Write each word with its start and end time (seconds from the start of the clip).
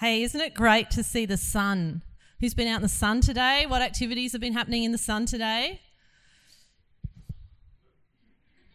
Hey, 0.00 0.22
isn't 0.22 0.40
it 0.40 0.54
great 0.54 0.90
to 0.92 1.02
see 1.02 1.26
the 1.26 1.36
sun? 1.36 2.00
Who's 2.40 2.54
been 2.54 2.66
out 2.66 2.76
in 2.76 2.82
the 2.82 2.88
sun 2.88 3.20
today? 3.20 3.66
What 3.68 3.82
activities 3.82 4.32
have 4.32 4.40
been 4.40 4.54
happening 4.54 4.82
in 4.82 4.92
the 4.92 4.98
sun 4.98 5.26
today? 5.26 5.82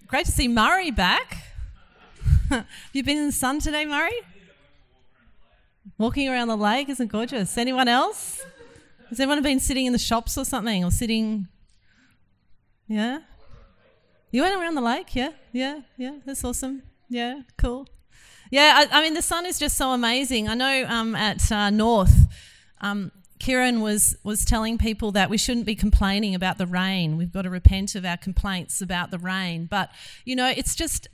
Great 0.05 0.27
to 0.27 0.31
see 0.31 0.47
Murray 0.47 0.91
back. 0.91 1.37
have 2.49 2.67
you 2.93 3.01
been 3.01 3.17
in 3.17 3.25
the 3.25 3.31
sun 3.31 3.59
today, 3.59 3.85
Murray? 3.85 4.19
Walking 5.97 6.29
around 6.29 6.47
the 6.47 6.55
lake 6.55 6.89
isn't 6.89 7.11
gorgeous. 7.11 7.57
Anyone 7.57 7.87
else? 7.87 8.45
Has 9.09 9.19
anyone 9.19 9.41
been 9.41 9.59
sitting 9.59 9.87
in 9.87 9.93
the 9.93 9.97
shops 9.97 10.37
or 10.37 10.45
something, 10.45 10.85
or 10.85 10.91
sitting? 10.91 11.47
Yeah. 12.87 13.21
You 14.29 14.43
went 14.43 14.61
around 14.61 14.75
the 14.75 14.81
lake, 14.81 15.15
yeah, 15.15 15.31
yeah, 15.51 15.79
yeah. 15.97 16.17
That's 16.23 16.43
awesome. 16.43 16.83
Yeah, 17.09 17.41
cool. 17.57 17.87
Yeah, 18.55 18.85
I, 18.89 18.99
I 18.99 19.03
mean 19.03 19.15
the 19.15 19.21
sun 19.21 19.45
is 19.45 19.59
just 19.59 19.75
so 19.75 19.91
amazing. 19.91 20.47
I 20.47 20.53
know 20.53 20.85
um, 20.87 21.13
at 21.13 21.51
uh, 21.51 21.69
North, 21.71 22.33
um, 22.79 23.11
Kieran 23.37 23.81
was 23.81 24.15
was 24.23 24.45
telling 24.45 24.77
people 24.77 25.11
that 25.11 25.29
we 25.29 25.37
shouldn't 25.37 25.65
be 25.65 25.75
complaining 25.75 26.33
about 26.33 26.57
the 26.57 26.65
rain. 26.65 27.17
We've 27.17 27.33
got 27.33 27.41
to 27.41 27.49
repent 27.49 27.95
of 27.95 28.05
our 28.05 28.15
complaints 28.15 28.81
about 28.81 29.11
the 29.11 29.19
rain. 29.19 29.65
But 29.65 29.89
you 30.23 30.37
know, 30.37 30.47
it's 30.47 30.73
just 30.73 31.09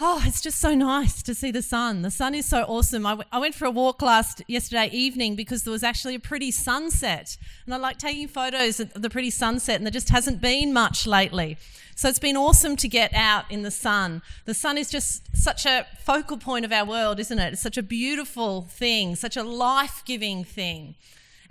oh, 0.00 0.22
it's 0.24 0.40
just 0.40 0.60
so 0.60 0.74
nice 0.74 1.22
to 1.22 1.34
see 1.34 1.50
the 1.50 1.62
sun. 1.62 2.02
The 2.02 2.10
sun 2.10 2.34
is 2.34 2.46
so 2.46 2.62
awesome. 2.62 3.04
I, 3.04 3.10
w- 3.10 3.28
I 3.32 3.38
went 3.38 3.54
for 3.54 3.64
a 3.64 3.70
walk 3.70 4.00
last 4.00 4.42
yesterday 4.46 4.88
evening 4.92 5.34
because 5.34 5.64
there 5.64 5.72
was 5.72 5.82
actually 5.82 6.14
a 6.14 6.20
pretty 6.20 6.50
sunset, 6.50 7.36
and 7.64 7.74
I 7.74 7.78
like 7.78 7.98
taking 7.98 8.28
photos 8.28 8.78
of 8.80 8.92
the 8.94 9.10
pretty 9.10 9.30
sunset, 9.30 9.76
and 9.76 9.86
there 9.86 9.90
just 9.90 10.10
hasn't 10.10 10.40
been 10.40 10.72
much 10.72 11.06
lately. 11.06 11.58
So 11.96 12.08
it's 12.08 12.20
been 12.20 12.36
awesome 12.36 12.76
to 12.76 12.86
get 12.86 13.12
out 13.12 13.50
in 13.50 13.62
the 13.62 13.72
sun. 13.72 14.22
The 14.44 14.54
sun 14.54 14.78
is 14.78 14.88
just 14.88 15.36
such 15.36 15.66
a 15.66 15.84
focal 15.98 16.36
point 16.36 16.64
of 16.64 16.70
our 16.70 16.84
world, 16.84 17.18
isn't 17.18 17.38
it? 17.38 17.54
It's 17.54 17.62
such 17.62 17.76
a 17.76 17.82
beautiful 17.82 18.62
thing, 18.70 19.16
such 19.16 19.36
a 19.36 19.42
life 19.42 20.02
giving 20.04 20.44
thing. 20.44 20.94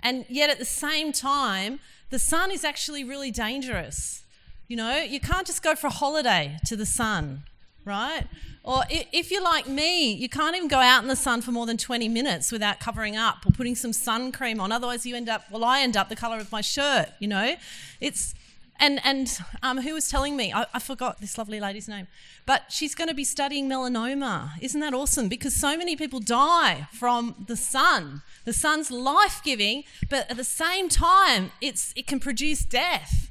And 0.02 0.24
yet 0.28 0.48
at 0.48 0.58
the 0.58 0.64
same 0.64 1.12
time, 1.12 1.80
the 2.08 2.18
sun 2.18 2.50
is 2.50 2.64
actually 2.64 3.04
really 3.04 3.30
dangerous. 3.30 4.22
You 4.68 4.76
know, 4.76 4.96
you 4.96 5.20
can't 5.20 5.46
just 5.46 5.62
go 5.62 5.74
for 5.74 5.88
a 5.88 5.90
holiday 5.90 6.56
to 6.66 6.76
the 6.76 6.86
sun 6.86 7.42
right? 7.84 8.24
Or 8.62 8.82
if 8.90 9.30
you're 9.30 9.42
like 9.42 9.66
me, 9.66 10.12
you 10.12 10.28
can't 10.28 10.54
even 10.54 10.68
go 10.68 10.78
out 10.78 11.02
in 11.02 11.08
the 11.08 11.16
sun 11.16 11.40
for 11.40 11.52
more 11.52 11.64
than 11.64 11.78
20 11.78 12.08
minutes 12.08 12.52
without 12.52 12.80
covering 12.80 13.16
up 13.16 13.46
or 13.46 13.52
putting 13.52 13.74
some 13.74 13.92
sun 13.92 14.30
cream 14.30 14.60
on. 14.60 14.72
Otherwise, 14.72 15.06
you 15.06 15.16
end 15.16 15.28
up, 15.28 15.50
well, 15.50 15.64
I 15.64 15.80
end 15.80 15.96
up 15.96 16.08
the 16.08 16.16
color 16.16 16.38
of 16.38 16.52
my 16.52 16.60
shirt, 16.60 17.08
you 17.18 17.28
know? 17.28 17.56
It's, 18.00 18.34
and, 18.78 19.00
and 19.04 19.38
um, 19.62 19.80
who 19.80 19.94
was 19.94 20.08
telling 20.08 20.36
me, 20.36 20.52
I, 20.52 20.66
I 20.74 20.78
forgot 20.80 21.20
this 21.20 21.38
lovely 21.38 21.60
lady's 21.60 21.88
name, 21.88 22.08
but 22.44 22.64
she's 22.68 22.94
going 22.94 23.08
to 23.08 23.14
be 23.14 23.24
studying 23.24 23.68
melanoma. 23.68 24.50
Isn't 24.60 24.80
that 24.80 24.92
awesome? 24.94 25.28
Because 25.28 25.56
so 25.56 25.76
many 25.76 25.96
people 25.96 26.20
die 26.20 26.88
from 26.92 27.46
the 27.46 27.56
sun. 27.56 28.22
The 28.44 28.52
sun's 28.52 28.90
life 28.90 29.40
giving, 29.42 29.84
but 30.10 30.30
at 30.30 30.36
the 30.36 30.44
same 30.44 30.88
time, 30.88 31.52
it's, 31.60 31.92
it 31.96 32.06
can 32.06 32.20
produce 32.20 32.64
death. 32.64 33.27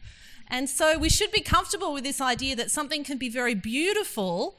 And 0.49 0.69
so 0.69 0.97
we 0.97 1.09
should 1.09 1.31
be 1.31 1.41
comfortable 1.41 1.93
with 1.93 2.03
this 2.03 2.21
idea 2.21 2.55
that 2.55 2.71
something 2.71 3.03
can 3.03 3.17
be 3.17 3.29
very 3.29 3.53
beautiful, 3.53 4.57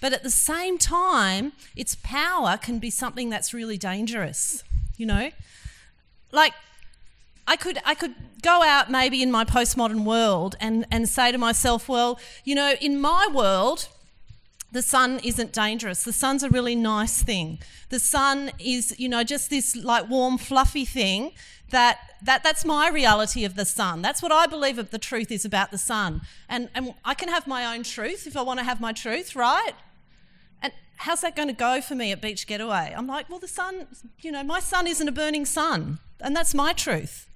but 0.00 0.12
at 0.12 0.22
the 0.22 0.30
same 0.30 0.78
time, 0.78 1.52
its 1.74 1.94
power 2.02 2.56
can 2.56 2.78
be 2.78 2.90
something 2.90 3.30
that's 3.30 3.52
really 3.52 3.76
dangerous. 3.76 4.64
You 4.96 5.06
know? 5.06 5.30
Like, 6.32 6.54
I 7.46 7.56
could, 7.56 7.78
I 7.84 7.94
could 7.94 8.14
go 8.42 8.62
out 8.62 8.90
maybe 8.90 9.22
in 9.22 9.30
my 9.30 9.44
postmodern 9.44 10.04
world 10.04 10.56
and, 10.60 10.86
and 10.90 11.08
say 11.08 11.30
to 11.32 11.38
myself, 11.38 11.88
well, 11.88 12.18
you 12.44 12.54
know, 12.54 12.74
in 12.80 13.00
my 13.00 13.28
world, 13.32 13.88
the 14.76 14.82
sun 14.82 15.20
isn't 15.24 15.52
dangerous. 15.52 16.04
The 16.04 16.12
sun's 16.12 16.42
a 16.42 16.50
really 16.50 16.74
nice 16.76 17.22
thing. 17.22 17.58
The 17.88 17.98
sun 17.98 18.50
is, 18.58 18.94
you 18.98 19.08
know, 19.08 19.24
just 19.24 19.48
this 19.48 19.74
like 19.74 20.10
warm, 20.10 20.36
fluffy 20.36 20.84
thing 20.84 21.32
that, 21.70 21.98
that 22.22 22.42
that's 22.44 22.62
my 22.64 22.88
reality 22.88 23.44
of 23.44 23.56
the 23.56 23.64
sun. 23.64 24.02
That's 24.02 24.22
what 24.22 24.32
I 24.32 24.46
believe 24.46 24.78
of 24.78 24.90
the 24.90 24.98
truth 24.98 25.32
is 25.32 25.46
about 25.46 25.70
the 25.70 25.78
sun. 25.78 26.20
And, 26.48 26.68
and 26.74 26.94
I 27.04 27.14
can 27.14 27.30
have 27.30 27.46
my 27.46 27.74
own 27.74 27.84
truth 27.84 28.26
if 28.26 28.36
I 28.36 28.42
want 28.42 28.58
to 28.58 28.64
have 28.64 28.80
my 28.80 28.92
truth, 28.92 29.34
right? 29.34 29.72
And 30.60 30.72
how's 30.96 31.22
that 31.22 31.34
going 31.34 31.48
to 31.48 31.54
go 31.54 31.80
for 31.80 31.94
me 31.94 32.12
at 32.12 32.20
Beach 32.20 32.46
Getaway? 32.46 32.92
I'm 32.94 33.06
like, 33.06 33.30
well, 33.30 33.38
the 33.38 33.48
sun, 33.48 33.86
you 34.20 34.30
know, 34.30 34.44
my 34.44 34.60
sun 34.60 34.86
isn't 34.86 35.08
a 35.08 35.12
burning 35.12 35.46
sun. 35.46 36.00
And 36.20 36.36
that's 36.36 36.54
my 36.54 36.74
truth. 36.74 37.30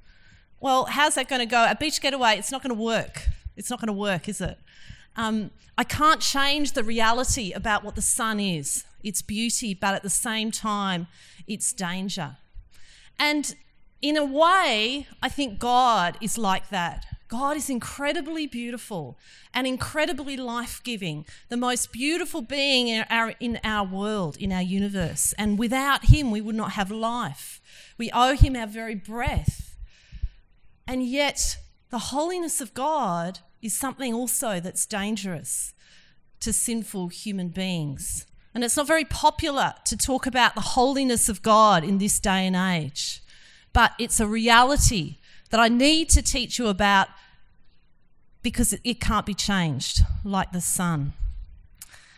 Well, 0.61 0.85
how's 0.85 1.15
that 1.15 1.29
going 1.29 1.41
to 1.41 1.47
go? 1.47 1.65
At 1.65 1.81
Beach 1.81 2.03
Getaway, 2.03 2.37
it's 2.37 2.53
not 2.53 2.63
going 2.63 2.77
to 2.77 2.83
work. 2.83 3.29
It's 3.57 3.71
not 3.71 3.81
going 3.81 3.89
to 3.89 3.95
work, 3.95 4.29
is 4.29 4.43
it? 4.43 4.59
Um, 5.17 5.51
I 5.77 5.85
can't 5.85 6.21
change 6.21 6.73
the 6.73 6.85
reality 6.85 7.53
about 7.53 7.85
what 7.85 7.95
the 7.95 8.03
sun 8.03 8.41
is. 8.41 8.85
It's 9.03 9.23
beauty, 9.23 9.75
but 9.75 9.95
at 9.95 10.03
the 10.03 10.11
same 10.11 10.51
time, 10.51 11.07
it's 11.47 11.73
danger. 11.73 12.37
And 13.19 13.55
in 14.03 14.17
a 14.17 14.25
way, 14.25 15.07
I 15.23 15.29
think 15.29 15.59
God 15.59 16.17
is 16.21 16.39
like 16.39 16.69
that. 16.71 17.07
God 17.29 17.57
is 17.57 17.71
incredibly 17.71 18.47
beautiful 18.47 19.17
and 19.55 19.67
incredibly 19.67 20.37
life 20.37 20.81
giving, 20.83 21.25
the 21.49 21.57
most 21.57 21.93
beautiful 21.93 22.43
being 22.43 22.89
in 22.89 23.05
our, 23.09 23.35
in 23.39 23.61
our 23.63 23.87
world, 23.87 24.37
in 24.37 24.53
our 24.53 24.63
universe. 24.63 25.33
And 25.39 25.59
without 25.59 26.07
Him, 26.07 26.31
we 26.31 26.41
would 26.41 26.57
not 26.57 26.73
have 26.73 26.91
life. 26.91 27.61
We 27.97 28.11
owe 28.13 28.35
Him 28.35 28.57
our 28.57 28.67
very 28.67 28.97
breath. 28.97 29.77
And 30.89 31.07
yet, 31.07 31.59
the 31.91 31.99
holiness 31.99 32.61
of 32.61 32.75
God 32.75 33.39
is 33.63 33.77
something 33.77 34.15
also 34.15 34.61
that's 34.61 34.87
dangerous 34.87 35.75
to 36.41 36.53
sinful 36.53 37.09
human 37.09 37.49
beings. 37.49 38.27
And 38.55 38.65
it's 38.65 38.77
not 38.77 38.87
very 38.87 39.05
popular 39.05 39.75
to 39.85 39.97
talk 39.97 40.27
about 40.27 40.55
the 40.55 40.61
holiness 40.61 41.29
of 41.29 41.43
God 41.43 41.85
in 41.85 41.99
this 41.99 42.19
day 42.19 42.47
and 42.47 42.57
age 42.57 43.23
but 43.73 43.93
it's 43.99 44.21
a 44.21 44.27
reality 44.27 45.17
that 45.51 45.61
I 45.61 45.69
need 45.69 46.09
to 46.11 46.23
teach 46.23 46.59
you 46.59 46.69
about 46.69 47.09
because 48.43 48.73
it, 48.85 49.01
can't 49.01 49.27
be 49.27 49.35
changed 49.35 50.01
like 50.25 50.53
the 50.53 50.61
sun. 50.61 51.13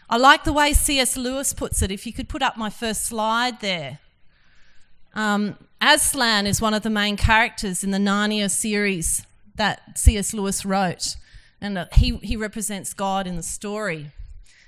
I 0.08 0.18
like 0.18 0.44
the 0.44 0.52
way 0.52 0.72
C.S. 0.72 1.16
Lewis 1.16 1.52
puts 1.52 1.82
it. 1.82 1.90
If 1.90 2.06
you 2.06 2.12
could 2.12 2.28
put 2.28 2.42
up 2.42 2.56
my 2.56 2.70
first 2.70 3.04
slide 3.06 3.60
there. 3.60 3.98
Um, 5.14 5.56
Aslan 5.80 6.46
is 6.46 6.60
one 6.60 6.74
of 6.74 6.82
the 6.82 6.90
main 6.90 7.16
characters 7.16 7.82
in 7.82 7.90
the 7.90 7.98
Narnia 7.98 8.50
series 8.50 9.26
that 9.56 9.98
C.S. 9.98 10.32
Lewis 10.32 10.64
wrote, 10.64 11.16
and 11.62 11.78
uh, 11.78 11.86
he, 11.94 12.16
he 12.16 12.36
represents 12.36 12.92
God 12.92 13.26
in 13.26 13.36
the 13.36 13.42
story. 13.42 14.10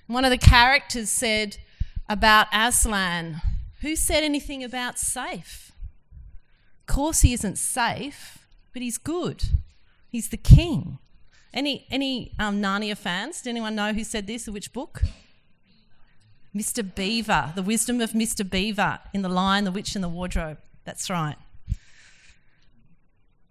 One 0.06 0.24
of 0.24 0.30
the 0.30 0.38
characters 0.38 1.10
said 1.10 1.58
about 2.08 2.46
Aslan, 2.52 3.42
Who 3.80 3.96
said 3.96 4.22
anything 4.22 4.62
about 4.62 4.98
safe? 4.98 5.72
Of 6.80 6.94
course, 6.94 7.22
he 7.22 7.32
isn't 7.32 7.58
safe, 7.58 8.38
but 8.72 8.80
he's 8.80 8.96
good. 8.96 9.44
He's 10.08 10.28
the 10.28 10.36
king. 10.36 10.98
Any, 11.52 11.86
any 11.90 12.32
um, 12.38 12.62
Narnia 12.62 12.96
fans? 12.96 13.38
Does 13.38 13.48
anyone 13.48 13.74
know 13.74 13.92
who 13.92 14.04
said 14.04 14.26
this 14.26 14.46
or 14.46 14.52
which 14.52 14.72
book? 14.72 15.02
Mr. 16.54 16.94
Beaver, 16.94 17.52
the 17.56 17.62
wisdom 17.62 18.00
of 18.00 18.12
Mr. 18.12 18.48
Beaver 18.48 19.00
in 19.12 19.22
The 19.22 19.28
Lion, 19.28 19.64
the 19.64 19.72
Witch, 19.72 19.96
and 19.96 20.04
the 20.04 20.08
Wardrobe. 20.08 20.58
That's 20.84 21.10
right. 21.10 21.36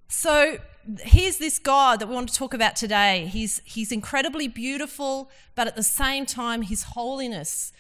So 0.07 0.59
here's 1.01 1.37
this 1.37 1.59
God 1.59 1.99
that 1.99 2.07
we 2.07 2.15
want 2.15 2.29
to 2.29 2.35
talk 2.35 2.53
about 2.53 2.75
today. 2.75 3.27
He's, 3.27 3.61
he's 3.63 3.91
incredibly 3.91 4.47
beautiful, 4.47 5.29
but 5.55 5.67
at 5.67 5.75
the 5.75 5.83
same 5.83 6.25
time, 6.25 6.63
his 6.63 6.83
holiness 6.83 7.73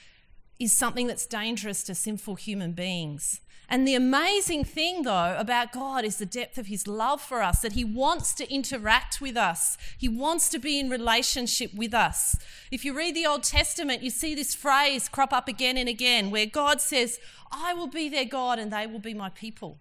is 0.59 0.71
something 0.71 1.07
that's 1.07 1.25
dangerous 1.25 1.83
to 1.83 1.95
sinful 1.95 2.35
human 2.35 2.73
beings. 2.73 3.41
And 3.69 3.87
the 3.87 3.95
amazing 3.95 4.65
thing, 4.65 5.03
though, 5.03 5.35
about 5.37 5.71
God 5.71 6.03
is 6.03 6.17
the 6.17 6.25
depth 6.25 6.57
of 6.57 6.67
his 6.67 6.85
love 6.85 7.21
for 7.21 7.41
us, 7.41 7.61
that 7.61 7.73
he 7.73 7.83
wants 7.83 8.33
to 8.35 8.53
interact 8.53 9.19
with 9.19 9.37
us, 9.37 9.77
he 9.97 10.07
wants 10.07 10.49
to 10.49 10.59
be 10.59 10.79
in 10.79 10.89
relationship 10.89 11.73
with 11.73 11.93
us. 11.93 12.35
If 12.71 12.85
you 12.85 12.93
read 12.93 13.15
the 13.15 13.25
Old 13.25 13.43
Testament, 13.43 14.03
you 14.03 14.09
see 14.09 14.35
this 14.35 14.53
phrase 14.53 15.09
crop 15.09 15.33
up 15.33 15.47
again 15.47 15.77
and 15.77 15.89
again 15.89 16.29
where 16.29 16.45
God 16.45 16.81
says, 16.81 17.19
I 17.51 17.73
will 17.73 17.87
be 17.87 18.09
their 18.09 18.25
God 18.25 18.59
and 18.59 18.71
they 18.71 18.85
will 18.85 18.99
be 18.99 19.13
my 19.13 19.29
people. 19.29 19.79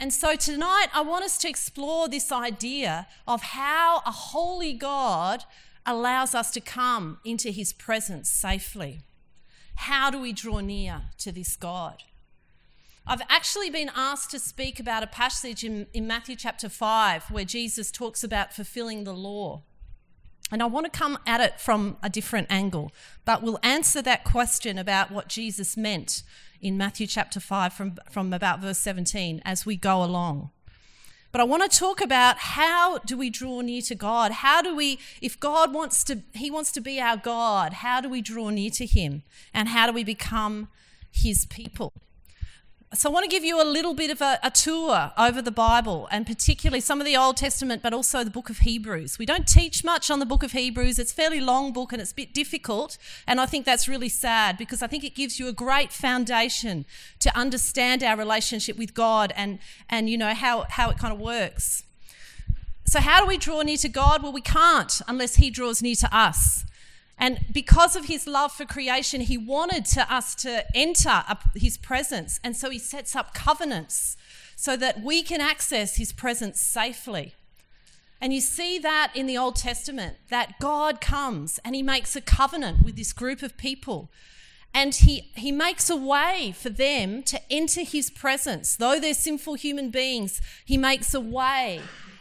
And 0.00 0.14
so 0.14 0.34
tonight, 0.34 0.86
I 0.94 1.02
want 1.02 1.26
us 1.26 1.36
to 1.38 1.48
explore 1.48 2.08
this 2.08 2.32
idea 2.32 3.06
of 3.28 3.42
how 3.42 4.00
a 4.06 4.10
holy 4.10 4.72
God 4.72 5.44
allows 5.84 6.34
us 6.34 6.50
to 6.52 6.60
come 6.60 7.18
into 7.22 7.50
his 7.50 7.74
presence 7.74 8.30
safely. 8.30 9.02
How 9.74 10.10
do 10.10 10.18
we 10.18 10.32
draw 10.32 10.60
near 10.60 11.02
to 11.18 11.30
this 11.30 11.54
God? 11.54 12.02
I've 13.06 13.20
actually 13.28 13.68
been 13.68 13.90
asked 13.94 14.30
to 14.30 14.38
speak 14.38 14.80
about 14.80 15.02
a 15.02 15.06
passage 15.06 15.64
in, 15.64 15.86
in 15.92 16.06
Matthew 16.06 16.34
chapter 16.34 16.70
5 16.70 17.30
where 17.30 17.44
Jesus 17.44 17.90
talks 17.90 18.24
about 18.24 18.54
fulfilling 18.54 19.04
the 19.04 19.12
law. 19.12 19.64
And 20.50 20.62
I 20.62 20.66
want 20.66 20.90
to 20.90 20.98
come 20.98 21.18
at 21.26 21.42
it 21.42 21.60
from 21.60 21.98
a 22.02 22.08
different 22.08 22.46
angle, 22.50 22.90
but 23.26 23.42
we'll 23.42 23.60
answer 23.62 24.00
that 24.00 24.24
question 24.24 24.78
about 24.78 25.10
what 25.10 25.28
Jesus 25.28 25.76
meant 25.76 26.22
in 26.60 26.76
Matthew 26.76 27.06
chapter 27.06 27.40
5 27.40 27.72
from, 27.72 27.98
from 28.10 28.32
about 28.32 28.60
verse 28.60 28.78
17 28.78 29.42
as 29.44 29.64
we 29.64 29.76
go 29.76 30.02
along. 30.02 30.50
But 31.32 31.40
I 31.40 31.44
want 31.44 31.70
to 31.70 31.78
talk 31.78 32.00
about 32.00 32.38
how 32.38 32.98
do 32.98 33.16
we 33.16 33.30
draw 33.30 33.60
near 33.60 33.82
to 33.82 33.94
God? 33.94 34.32
How 34.32 34.62
do 34.62 34.74
we, 34.74 34.98
if 35.22 35.38
God 35.38 35.72
wants 35.72 36.02
to, 36.04 36.22
He 36.34 36.50
wants 36.50 36.72
to 36.72 36.80
be 36.80 37.00
our 37.00 37.16
God, 37.16 37.74
how 37.74 38.00
do 38.00 38.08
we 38.08 38.20
draw 38.20 38.50
near 38.50 38.70
to 38.70 38.84
Him? 38.84 39.22
And 39.54 39.68
how 39.68 39.86
do 39.86 39.92
we 39.92 40.02
become 40.02 40.68
His 41.12 41.44
people? 41.44 41.92
So 42.92 43.08
I 43.08 43.12
want 43.12 43.22
to 43.22 43.30
give 43.30 43.44
you 43.44 43.62
a 43.62 43.64
little 43.64 43.94
bit 43.94 44.10
of 44.10 44.20
a, 44.20 44.40
a, 44.42 44.50
tour 44.50 45.12
over 45.16 45.40
the 45.40 45.52
Bible, 45.52 46.08
and 46.10 46.26
particularly 46.26 46.80
some 46.80 47.00
of 47.00 47.06
the 47.06 47.16
Old 47.16 47.36
Testament, 47.36 47.82
but 47.82 47.94
also 47.94 48.24
the 48.24 48.30
book 48.30 48.50
of 48.50 48.58
Hebrews. 48.58 49.16
We 49.16 49.26
don't 49.26 49.46
teach 49.46 49.84
much 49.84 50.10
on 50.10 50.18
the 50.18 50.26
book 50.26 50.42
of 50.42 50.50
Hebrews. 50.50 50.98
It's 50.98 51.12
a 51.12 51.14
fairly 51.14 51.40
long 51.40 51.72
book 51.72 51.92
and 51.92 52.02
it's 52.02 52.10
a 52.10 52.14
bit 52.16 52.34
difficult, 52.34 52.98
and 53.28 53.40
I 53.40 53.46
think 53.46 53.64
that's 53.64 53.86
really 53.86 54.08
sad 54.08 54.58
because 54.58 54.82
I 54.82 54.88
think 54.88 55.04
it 55.04 55.14
gives 55.14 55.38
you 55.38 55.46
a 55.46 55.52
great 55.52 55.92
foundation 55.92 56.84
to 57.20 57.36
understand 57.38 58.02
our 58.02 58.16
relationship 58.16 58.76
with 58.76 58.92
God 58.92 59.32
and, 59.36 59.60
and 59.88 60.10
you 60.10 60.18
know 60.18 60.34
how, 60.34 60.66
how 60.70 60.90
it 60.90 60.98
kind 60.98 61.12
of 61.12 61.20
works. 61.20 61.84
So 62.86 62.98
how 62.98 63.20
do 63.20 63.26
we 63.28 63.38
draw 63.38 63.62
near 63.62 63.76
to 63.76 63.88
God? 63.88 64.20
Well, 64.20 64.32
we 64.32 64.40
can't 64.40 65.00
unless 65.06 65.36
He 65.36 65.50
draws 65.50 65.80
near 65.80 65.94
to 65.94 66.16
us. 66.16 66.64
And 67.20 67.44
because 67.52 67.94
of 67.96 68.06
his 68.06 68.26
love 68.26 68.50
for 68.50 68.64
creation, 68.64 69.20
he 69.20 69.36
wanted 69.36 69.84
to 69.86 70.12
us 70.12 70.34
to 70.36 70.64
enter 70.74 71.22
his 71.54 71.76
presence. 71.76 72.40
And 72.42 72.56
so 72.56 72.70
he 72.70 72.78
sets 72.78 73.14
up 73.14 73.34
covenants 73.34 74.16
so 74.56 74.74
that 74.78 75.02
we 75.02 75.22
can 75.22 75.40
access 75.40 75.96
his 75.96 76.12
presence 76.12 76.58
safely. 76.60 77.34
And 78.22 78.32
you 78.32 78.40
see 78.40 78.78
that 78.78 79.12
in 79.14 79.26
the 79.26 79.36
Old 79.36 79.56
Testament, 79.56 80.16
that 80.30 80.58
God 80.60 81.00
comes 81.00 81.60
and 81.62 81.74
he 81.74 81.82
makes 81.82 82.16
a 82.16 82.20
covenant 82.22 82.82
with 82.82 82.96
this 82.96 83.12
group 83.12 83.42
of 83.42 83.56
people. 83.58 84.10
And 84.72 84.94
he, 84.94 85.30
he 85.34 85.52
makes 85.52 85.90
a 85.90 85.96
way 85.96 86.54
for 86.56 86.70
them 86.70 87.22
to 87.24 87.40
enter 87.50 87.82
his 87.82 88.08
presence. 88.08 88.76
Though 88.76 88.98
they're 88.98 89.14
sinful 89.14 89.54
human 89.54 89.90
beings, 89.90 90.40
he 90.64 90.78
makes 90.78 91.12
a 91.12 91.20
way 91.20 91.80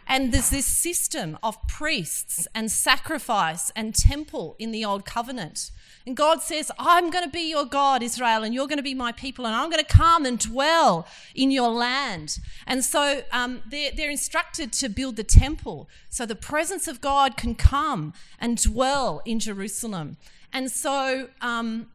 and 0.10 0.34
there's 0.34 0.50
this 0.50 0.66
system 0.66 1.38
of 1.44 1.56
priests 1.68 2.48
and 2.56 2.72
sacrifice 2.72 3.72
and 3.76 3.94
temple 3.94 4.56
in 4.58 4.72
the 4.72 4.84
Old 4.84 5.06
Covenant. 5.06 5.70
And 6.08 6.18
God 6.18 6.42
says, 6.42 6.72
I'm 6.80 7.12
going 7.12 7.24
to 7.24 7.30
be 7.30 7.48
your 7.48 7.66
God, 7.66 8.02
Israel, 8.02 8.44
and 8.44 8.52
you're 8.52 8.68
going 8.68 8.78
to 8.78 8.84
be 8.84 8.96
my 8.96 9.12
people, 9.12 9.46
and 9.46 9.56
I'm 9.56 9.70
going 9.70 9.84
to 9.84 9.98
come 9.98 10.26
and 10.26 10.40
dwell 10.40 11.08
in 11.36 11.52
your 11.52 11.70
land. 11.70 12.40
And 12.66 12.84
so 12.84 13.22
um, 13.32 13.62
they're, 13.70 13.92
they're 13.96 14.10
instructed 14.10 14.74
to 14.74 14.90
build 14.90 15.16
the 15.16 15.24
temple 15.24 15.88
so 16.10 16.26
the 16.26 16.36
presence 16.36 16.88
of 16.88 17.00
God 17.02 17.38
can 17.38 17.54
come 17.54 18.14
and 18.40 18.58
dwell 18.58 19.22
in 19.26 19.40
Jerusalem. 19.40 20.18
And 20.52 20.72
so 20.72 21.30
um, 21.42 21.92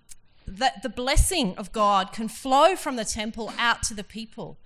that 0.47 0.85
the 0.85 0.89
blessing 0.89 1.57
of 1.57 1.73
God 1.73 2.13
can 2.13 2.29
flow 2.29 2.77
from 2.77 2.95
the 2.95 3.05
temple 3.05 3.53
out 3.59 3.83
to 3.85 3.95
the 3.95 4.05
people. 4.05 4.59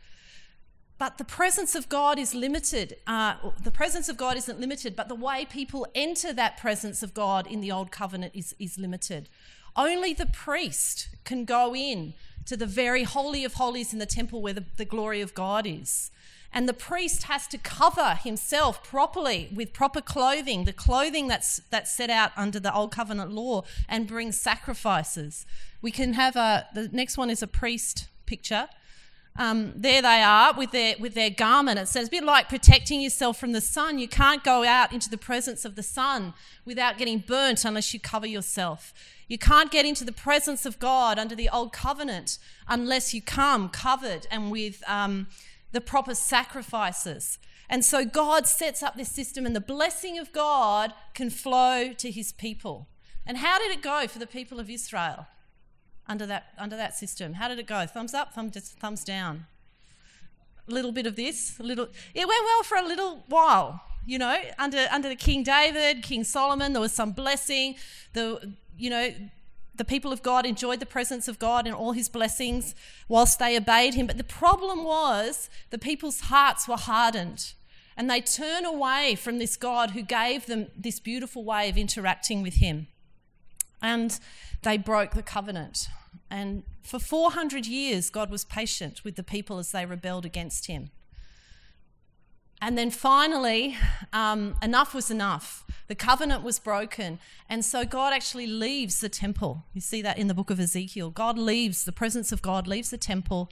But 0.99 1.17
the 1.17 1.25
presence 1.25 1.77
of 1.77 1.89
God 1.89 2.19
is 2.19 2.35
limited. 2.35 2.97
Uh, 3.07 3.35
the 3.63 3.71
presence 3.71 4.09
of 4.09 4.17
God 4.17 4.37
isn't 4.37 4.59
limited, 4.59 4.97
but 4.97 5.09
the 5.09 5.15
way 5.15 5.47
people 5.49 5.87
enter 5.95 6.33
that 6.33 6.57
presence 6.57 7.03
of 7.03 7.15
God 7.15 7.47
in 7.47 7.61
the 7.61 7.71
Old 7.71 7.93
Covenant 7.93 8.33
is, 8.35 8.55
is 8.59 8.79
limited. 8.79 9.29
Only 9.77 10.13
the 10.13 10.27
priest 10.27 11.09
can 11.25 11.45
go 11.45 11.75
in 11.75 12.15
to 12.47 12.57
the 12.57 12.67
very 12.67 13.05
holy 13.05 13.45
of 13.45 13.55
holies 13.55 13.93
in 13.93 14.01
the 14.01 14.07
temple 14.07 14.43
where 14.43 14.53
the, 14.55 14.65
the 14.77 14.85
glory 14.85 15.21
of 15.21 15.35
God 15.35 15.67
is. 15.67 16.11
And 16.53 16.69
the 16.69 16.73
priest 16.73 17.25
has 17.25 17.47
to 17.49 17.59
cover 17.59 18.15
himself 18.15 18.83
properly 18.83 19.51
with 19.55 19.73
proper 19.73 20.01
clothing, 20.01 20.65
the 20.65 20.73
clothing 20.73 21.29
that's, 21.29 21.61
that's 21.71 21.95
set 21.95 22.11
out 22.11 22.33
under 22.37 22.59
the 22.59 22.75
Old 22.75 22.91
Covenant 22.91 23.33
law, 23.33 23.63
and 23.89 24.07
bring 24.09 24.33
sacrifices. 24.33 25.47
We 25.83 25.91
can 25.91 26.15
have 26.15 26.37
a, 26.37 26.67
the 26.75 26.89
next 26.89 27.19
one 27.19 27.31
is 27.31 27.43
a 27.43 27.47
priest 27.47 28.09
picture. 28.27 28.69
Um, 29.39 29.73
there 29.77 30.03
they 30.03 30.21
are 30.21 30.53
with 30.53 30.73
their 30.73 30.97
with 30.99 31.15
their 31.15 31.31
garment. 31.31 31.79
It 31.79 31.87
says 31.87 32.09
a 32.09 32.11
bit 32.11 32.25
like 32.25 32.49
protecting 32.49 33.01
yourself 33.01 33.39
from 33.39 33.53
the 33.53 33.61
sun. 33.61 34.01
You 34.01 34.09
can't 34.09 34.43
go 34.43 34.65
out 34.65 34.93
into 34.93 35.09
the 35.09 35.17
presence 35.17 35.65
of 35.65 35.77
the 35.77 35.83
sun 35.83 36.35
without 36.65 36.99
getting 36.99 37.21
burnt 37.21 37.65
unless 37.65 37.95
you 37.95 38.01
cover 38.01 38.27
yourself. 38.27 38.93
You 39.29 39.39
can't 39.39 39.71
get 39.71 39.87
into 39.87 40.05
the 40.05 40.13
presence 40.13 40.67
of 40.67 40.81
God 40.81 41.21
under 41.21 41.37
the 41.37 41.49
old 41.49 41.73
covenant 41.73 42.39
unless 42.67 43.15
you 43.15 43.23
come 43.23 43.69
covered 43.69 44.27
and 44.29 44.51
with 44.51 44.83
um, 44.89 45.29
the 45.71 45.81
proper 45.81 46.17
sacrifices. 46.17 47.39
And 47.71 47.85
so 47.85 48.05
God 48.05 48.47
sets 48.47 48.83
up 48.83 48.97
this 48.97 49.11
system, 49.11 49.47
and 49.47 49.55
the 49.55 49.61
blessing 49.61 50.19
of 50.19 50.33
God 50.33 50.95
can 51.15 51.31
flow 51.31 51.93
to 51.93 52.11
His 52.11 52.33
people. 52.33 52.89
And 53.27 53.39
how 53.39 53.59
did 53.59 53.71
it 53.71 53.83
go 53.83 54.09
for 54.09 54.19
the 54.19 54.27
people 54.27 54.59
of 54.59 54.71
Israel? 54.71 55.27
Under 56.09 56.27
that 56.27 56.53
under 56.59 56.77
that 56.77 56.97
system. 56.97 57.35
How 57.35 57.49
did 57.49 57.59
it 57.59 57.67
go? 57.67 57.87
Thumbs 57.87 58.15
up, 58.15 58.35
thumb, 58.35 58.51
thumbs 58.51 59.05
down. 59.05 59.47
A 60.69 60.73
little 60.73 60.93
bit 60.93 61.07
of 61.07 61.17
this, 61.17 61.59
a 61.59 61.63
little. 61.63 61.89
It 62.15 62.29
went 62.29 62.45
well 62.45 62.63
for 62.63 62.77
a 62.77 62.87
little 62.87 63.25
while, 63.29 63.83
you 64.07 64.19
know. 64.19 64.39
Under 64.59 64.87
under 64.91 65.09
the 65.09 65.17
King 65.17 65.43
David, 65.43 66.03
King 66.03 66.25
Solomon, 66.25 66.73
there 66.73 66.83
was 66.83 66.93
some 66.93 67.13
blessing. 67.13 67.77
The 68.13 68.53
you 68.77 68.91
know 68.91 69.13
the 69.79 69.85
people 69.85 70.13
of 70.13 70.23
God 70.23 70.45
enjoyed 70.45 70.81
the 70.81 70.87
presence 70.87 71.29
of 71.29 71.39
God 71.39 71.67
and 71.67 71.75
all 71.75 71.93
his 71.93 72.09
blessings 72.09 72.75
whilst 73.07 73.39
they 73.39 73.57
obeyed 73.57 73.95
him. 73.95 74.07
But 74.07 74.19
the 74.19 74.25
problem 74.25 74.85
was 74.85 75.49
the 75.71 75.79
people's 75.79 76.23
hearts 76.23 76.67
were 76.67 76.77
hardened 76.77 77.55
and 77.97 78.11
they 78.11 78.21
turn 78.21 78.65
away 78.65 79.15
from 79.15 79.39
this 79.39 79.57
God 79.57 79.93
who 79.93 80.03
gave 80.03 80.47
them 80.47 80.67
this 80.77 81.01
beautiful 81.01 81.45
way 81.45 81.69
of 81.69 81.79
interacting 81.79 82.43
with 82.43 82.55
him. 82.55 82.89
And 83.81 84.19
they 84.63 84.79
broke 84.79 85.13
the 85.13 85.23
covenant. 85.23 85.89
And 86.31 86.63
for 86.83 86.99
400 86.99 87.67
years, 87.67 88.11
God 88.11 88.31
was 88.31 88.45
patient 88.45 89.03
with 89.05 89.17
the 89.17 89.23
people 89.23 89.59
as 89.59 89.73
they 89.73 89.87
rebelled 89.87 90.25
against 90.25 90.67
him. 90.67 90.91
And 92.61 92.77
then 92.77 92.91
finally, 92.91 93.77
um, 94.13 94.57
enough 94.61 94.93
was 94.93 95.11
enough. 95.11 95.65
The 95.87 95.95
covenant 95.95 96.43
was 96.43 96.59
broken. 96.59 97.21
And 97.49 97.65
so 97.65 97.85
God 97.85 98.13
actually 98.13 98.49
leaves 98.49 99.01
the 99.01 99.09
temple. 99.09 99.65
You 99.73 99.81
see 99.81 100.03
that 100.03 100.19
in 100.19 100.27
the 100.27 100.35
book 100.35 100.51
of 100.51 100.59
Ezekiel. 100.59 101.11
God 101.11 101.39
leaves, 101.39 101.85
the 101.85 101.93
presence 101.93 102.33
of 102.33 102.43
God 102.43 102.67
leaves 102.67 102.91
the 102.91 102.99
temple, 102.99 103.51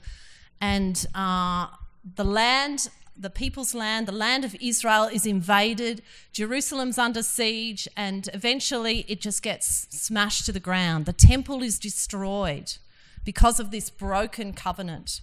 and 0.59 1.05
uh, 1.15 1.67
the 2.15 2.25
land 2.25 2.89
the 3.19 3.29
people's 3.29 3.73
land, 3.73 4.07
the 4.07 4.11
land 4.11 4.45
of 4.45 4.55
Israel, 4.61 5.05
is 5.05 5.25
invaded. 5.25 6.01
Jerusalem's 6.31 6.97
under 6.97 7.23
siege, 7.23 7.87
and 7.97 8.29
eventually 8.33 9.05
it 9.07 9.21
just 9.21 9.41
gets 9.41 9.87
smashed 9.89 10.45
to 10.45 10.51
the 10.51 10.59
ground. 10.59 11.05
The 11.05 11.13
temple 11.13 11.63
is 11.63 11.79
destroyed 11.79 12.77
because 13.25 13.59
of 13.59 13.71
this 13.71 13.89
broken 13.89 14.53
covenant. 14.53 15.21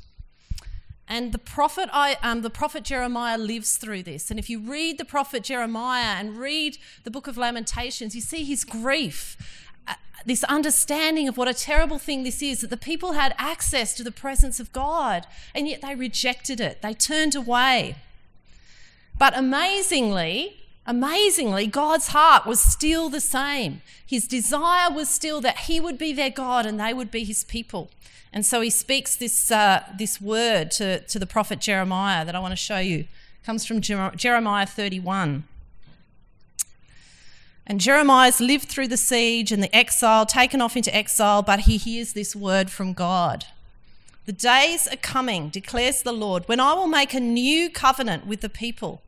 And 1.07 1.33
the 1.33 1.39
prophet, 1.39 1.91
I, 1.93 2.17
um, 2.23 2.41
the 2.41 2.51
prophet 2.51 2.83
Jeremiah 2.83 3.37
lives 3.37 3.77
through 3.77 4.05
this. 4.05 4.31
And 4.31 4.39
if 4.39 4.49
you 4.49 4.59
read 4.59 4.97
the 4.97 5.05
prophet 5.05 5.43
Jeremiah 5.43 6.17
and 6.19 6.37
read 6.37 6.79
the 7.05 7.11
book 7.11 7.27
of 7.27 7.37
Lamentations, 7.37 8.15
you 8.15 8.23
see 8.23 8.43
his 8.43 8.65
grief 8.65 9.64
this 10.27 10.45
understanding 10.45 11.29
of 11.29 11.37
what 11.37 11.49
a 11.49 11.55
terrible 11.55 11.99
thing 11.99 12.23
this 12.23 12.43
is 12.43 12.61
that 12.63 12.71
the 12.71 12.77
people 12.77 13.13
had 13.13 13.35
access 13.39 13.95
to 13.95 14.03
the 14.03 14.11
presence 14.11 14.59
of 14.59 14.73
God 14.73 15.27
and 15.55 15.69
yet 15.69 15.83
they 15.83 15.95
rejected 15.95 16.61
it. 16.61 16.81
They 16.83 16.95
turned 16.95 17.35
away. 17.35 17.97
But 19.19 19.37
amazingly, 19.37 20.57
amazingly, 20.87 21.67
God's 21.67 22.09
heart 22.09 22.47
was 22.47 22.61
still 22.61 23.09
the 23.09 23.21
same. 23.21 23.83
His 24.05 24.27
desire 24.27 24.91
was 24.91 25.09
still 25.09 25.41
that 25.43 25.61
He 25.61 25.79
would 25.79 25.99
be 25.99 26.13
their 26.13 26.31
God 26.31 26.67
and 26.67 26.81
they 26.81 26.95
would 26.95 27.11
be 27.11 27.25
His 27.25 27.45
people. 27.45 27.91
And 28.33 28.45
so 28.45 28.61
He 28.61 28.71
speaks 28.71 29.15
this, 29.15 29.51
uh, 29.51 29.85
this 29.97 30.21
word 30.21 30.71
to, 30.73 31.01
to 31.01 31.19
the 31.19 31.27
prophet 31.27 31.61
Jeremiah 31.61 32.25
that 32.25 32.35
I 32.35 32.41
want 32.41 32.53
to 32.53 32.57
show 32.57 32.79
you. 32.79 33.01
It 33.01 33.45
comes 33.45 33.67
from 33.67 33.81
Jeremiah 33.81 34.67
31. 34.67 35.45
And 37.67 37.81
Jeremiah's 37.81 38.41
lived 38.41 38.69
through 38.69 38.89
the 38.89 38.97
siege 38.97 39.51
and 39.51 39.63
the 39.63 39.75
exile, 39.75 40.27
taken 40.27 40.61
off 40.61 40.77
into 40.77 40.95
exile, 40.95 41.43
but 41.43 41.61
he 41.61 41.77
hears 41.77 42.13
this 42.13 42.37
word 42.37 42.71
from 42.71 42.93
God. 42.93 43.47
The 44.27 44.33
days 44.33 44.87
are 44.89 44.97
coming, 44.97 45.49
declares 45.49 46.03
the 46.03 46.13
Lord, 46.13 46.47
when 46.47 46.61
I 46.61 46.75
will 46.75 46.87
make 46.87 47.15
a 47.15 47.21
new 47.21 47.71
covenant 47.71 48.27
with 48.27 48.41
the 48.41 48.49
people. 48.49 49.03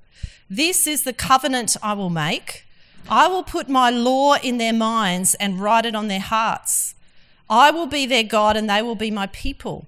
This 0.48 0.86
is 0.86 1.04
the 1.04 1.12
covenant 1.12 1.76
I 1.82 1.92
will 1.92 2.10
make. 2.10 2.64
I 3.08 3.28
will 3.28 3.42
put 3.42 3.68
my 3.68 3.90
law 3.90 4.36
in 4.36 4.58
their 4.58 4.72
minds 4.72 5.34
and 5.34 5.60
write 5.60 5.86
it 5.86 5.94
on 5.94 6.08
their 6.08 6.20
hearts. 6.20 6.94
I 7.48 7.70
will 7.70 7.86
be 7.86 8.06
their 8.06 8.24
God 8.24 8.56
and 8.56 8.68
they 8.68 8.82
will 8.82 8.94
be 8.94 9.10
my 9.10 9.26
people. 9.28 9.86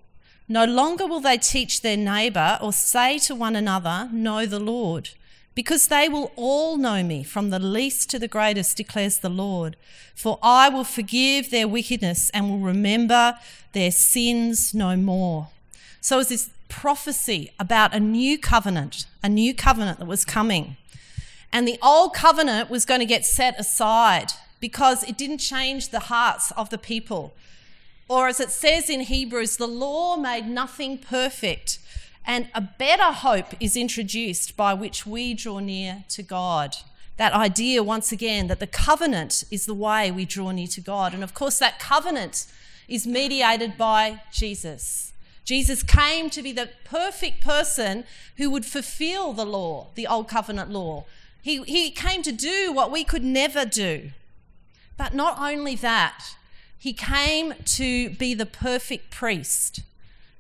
No 0.49 0.65
longer 0.65 1.07
will 1.07 1.21
they 1.21 1.37
teach 1.37 1.83
their 1.83 1.97
neighbour 1.97 2.59
or 2.63 2.73
say 2.73 3.19
to 3.21 3.35
one 3.35 3.57
another, 3.57 4.09
Know 4.13 4.47
the 4.47 4.61
Lord 4.61 5.11
because 5.59 5.89
they 5.89 6.09
will 6.09 6.31
all 6.37 6.77
know 6.77 7.03
me, 7.03 7.25
from 7.25 7.51
the 7.51 7.59
least 7.59 8.09
to 8.09 8.17
the 8.17 8.29
greatest, 8.29 8.77
declares 8.77 9.19
the 9.19 9.29
Lord. 9.29 9.75
For 10.15 10.39
I 10.41 10.69
will 10.69 10.85
forgive 10.85 11.51
their 11.51 11.67
wickedness 11.67 12.31
and 12.31 12.49
will 12.49 12.61
remember 12.61 13.37
their 13.73 13.91
sins 13.91 14.73
no 14.73 14.95
more. 14.95 15.49
So, 16.01 16.21
it's 16.21 16.29
this 16.29 16.51
prophecy 16.69 17.51
about 17.59 17.93
a 17.93 17.99
new 17.99 18.39
covenant, 18.39 19.07
a 19.21 19.29
new 19.29 19.53
covenant 19.53 19.99
that 19.99 20.07
was 20.07 20.25
coming. 20.25 20.77
And 21.53 21.67
the 21.67 21.81
old 21.83 22.15
covenant 22.15 22.71
was 22.71 22.85
going 22.85 23.01
to 23.01 23.05
get 23.05 23.27
set 23.27 23.59
aside 23.59 24.29
because 24.61 25.03
it 25.09 25.19
didn't 25.19 25.39
change 25.39 25.89
the 25.89 26.07
hearts 26.07 26.53
of 26.53 26.71
the 26.71 26.79
people. 26.79 27.35
Or, 28.09 28.29
as 28.29 28.39
it 28.39 28.51
says 28.51 28.89
in 28.89 29.01
Hebrews, 29.01 29.57
the 29.57 29.67
law 29.67 30.17
made 30.17 30.47
nothing 30.47 30.99
perfect. 30.99 31.81
And 32.29 32.51
a 32.55 32.61
better 32.61 33.11
hope 33.11 33.55
is 33.59 33.75
introduced 33.75 34.55
by 34.55 34.75
which 34.75 35.07
we 35.07 35.33
draw 35.33 35.61
near 35.61 36.05
to 36.11 36.23
God. 36.23 36.77
That 37.17 37.33
idea, 37.33 37.83
once 37.83 38.13
again, 38.13 38.49
that 38.49 38.61
the 38.61 38.67
covenant 38.67 39.45
is 39.51 39.65
the 39.65 39.73
way 39.73 40.11
we 40.11 40.27
draw 40.27 40.51
near 40.51 40.67
to 40.67 40.83
God. 40.83 41.15
And 41.15 41.25
of 41.25 41.33
course, 41.33 41.59
that 41.59 41.79
covenant 41.79 42.47
is 42.87 43.07
mediated 43.07 43.79
by 43.79 44.21
Jesus. 44.31 45.15
Jesus 45.47 45.83
came 45.83 46.29
to 46.29 46.43
be 46.43 46.53
the 46.53 46.69
perfect 46.85 47.41
person 47.41 48.05
who 48.37 48.51
would 48.51 48.67
fulfill 48.67 49.33
the 49.33 49.47
law, 49.47 49.87
the 49.95 50.07
old 50.07 50.29
covenant 50.29 50.71
law. 50.71 51.07
He, 51.41 51.63
he 51.63 51.91
came 51.91 52.23
to 52.25 52.33
do 52.33 52.71
what 52.75 52.93
we 52.93 53.05
could 53.05 53.25
never 53.25 53.65
do. 53.65 54.11
But 54.99 55.15
not 55.15 55.39
only 55.41 55.77
that, 55.77 56.35
he 56.79 56.93
came 56.93 57.55
to 57.65 58.11
be 58.11 58.35
the 58.35 58.45
perfect 58.45 59.11
priest. 59.11 59.81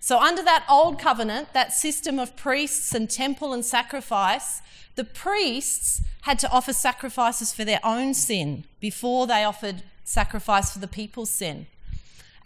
So, 0.00 0.19
under 0.21 0.43
that 0.43 0.64
old 0.69 0.99
covenant, 0.99 1.52
that 1.55 1.73
system 1.73 2.19
of 2.19 2.37
priests 2.37 2.95
and 2.95 3.11
temple 3.11 3.52
and 3.52 3.64
sacrifice, 3.64 4.62
the 4.95 5.05
priests 5.05 6.02
had 6.23 6.38
to 6.40 6.50
offer 6.50 6.73
sacrifices 6.73 7.52
for 7.52 7.64
their 7.64 7.81
own 7.83 8.14
sin 8.14 8.64
before 8.81 9.26
they 9.26 9.45
offered 9.45 9.83
sacrifice 10.05 10.73
for 10.73 10.78
the 10.78 10.88
people's 10.88 11.31
sin. 11.31 11.67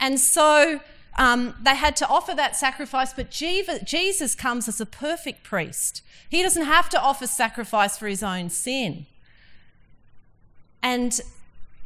And 0.00 0.18
so 0.18 0.80
um, 1.18 1.54
they 1.62 1.76
had 1.76 1.94
to 1.96 2.08
offer 2.08 2.34
that 2.34 2.56
sacrifice, 2.56 3.12
but 3.12 3.30
Jesus 3.30 4.34
comes 4.34 4.66
as 4.66 4.80
a 4.80 4.86
perfect 4.86 5.44
priest. 5.44 6.02
He 6.28 6.42
doesn't 6.42 6.64
have 6.64 6.88
to 6.90 7.00
offer 7.00 7.26
sacrifice 7.26 7.98
for 7.98 8.06
his 8.06 8.22
own 8.22 8.50
sin. 8.50 9.06
And, 10.82 11.20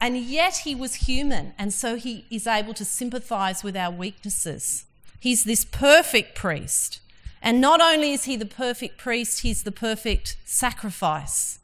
and 0.00 0.16
yet 0.16 0.58
he 0.58 0.74
was 0.74 0.94
human, 0.94 1.54
and 1.58 1.72
so 1.72 1.96
he 1.96 2.24
is 2.30 2.46
able 2.46 2.72
to 2.74 2.84
sympathize 2.84 3.62
with 3.62 3.76
our 3.76 3.90
weaknesses. 3.90 4.86
He's 5.20 5.44
this 5.44 5.64
perfect 5.64 6.34
priest. 6.34 7.00
And 7.42 7.60
not 7.60 7.80
only 7.80 8.12
is 8.12 8.24
he 8.24 8.36
the 8.36 8.46
perfect 8.46 8.98
priest, 8.98 9.40
he's 9.40 9.62
the 9.62 9.72
perfect 9.72 10.36
sacrifice. 10.44 11.58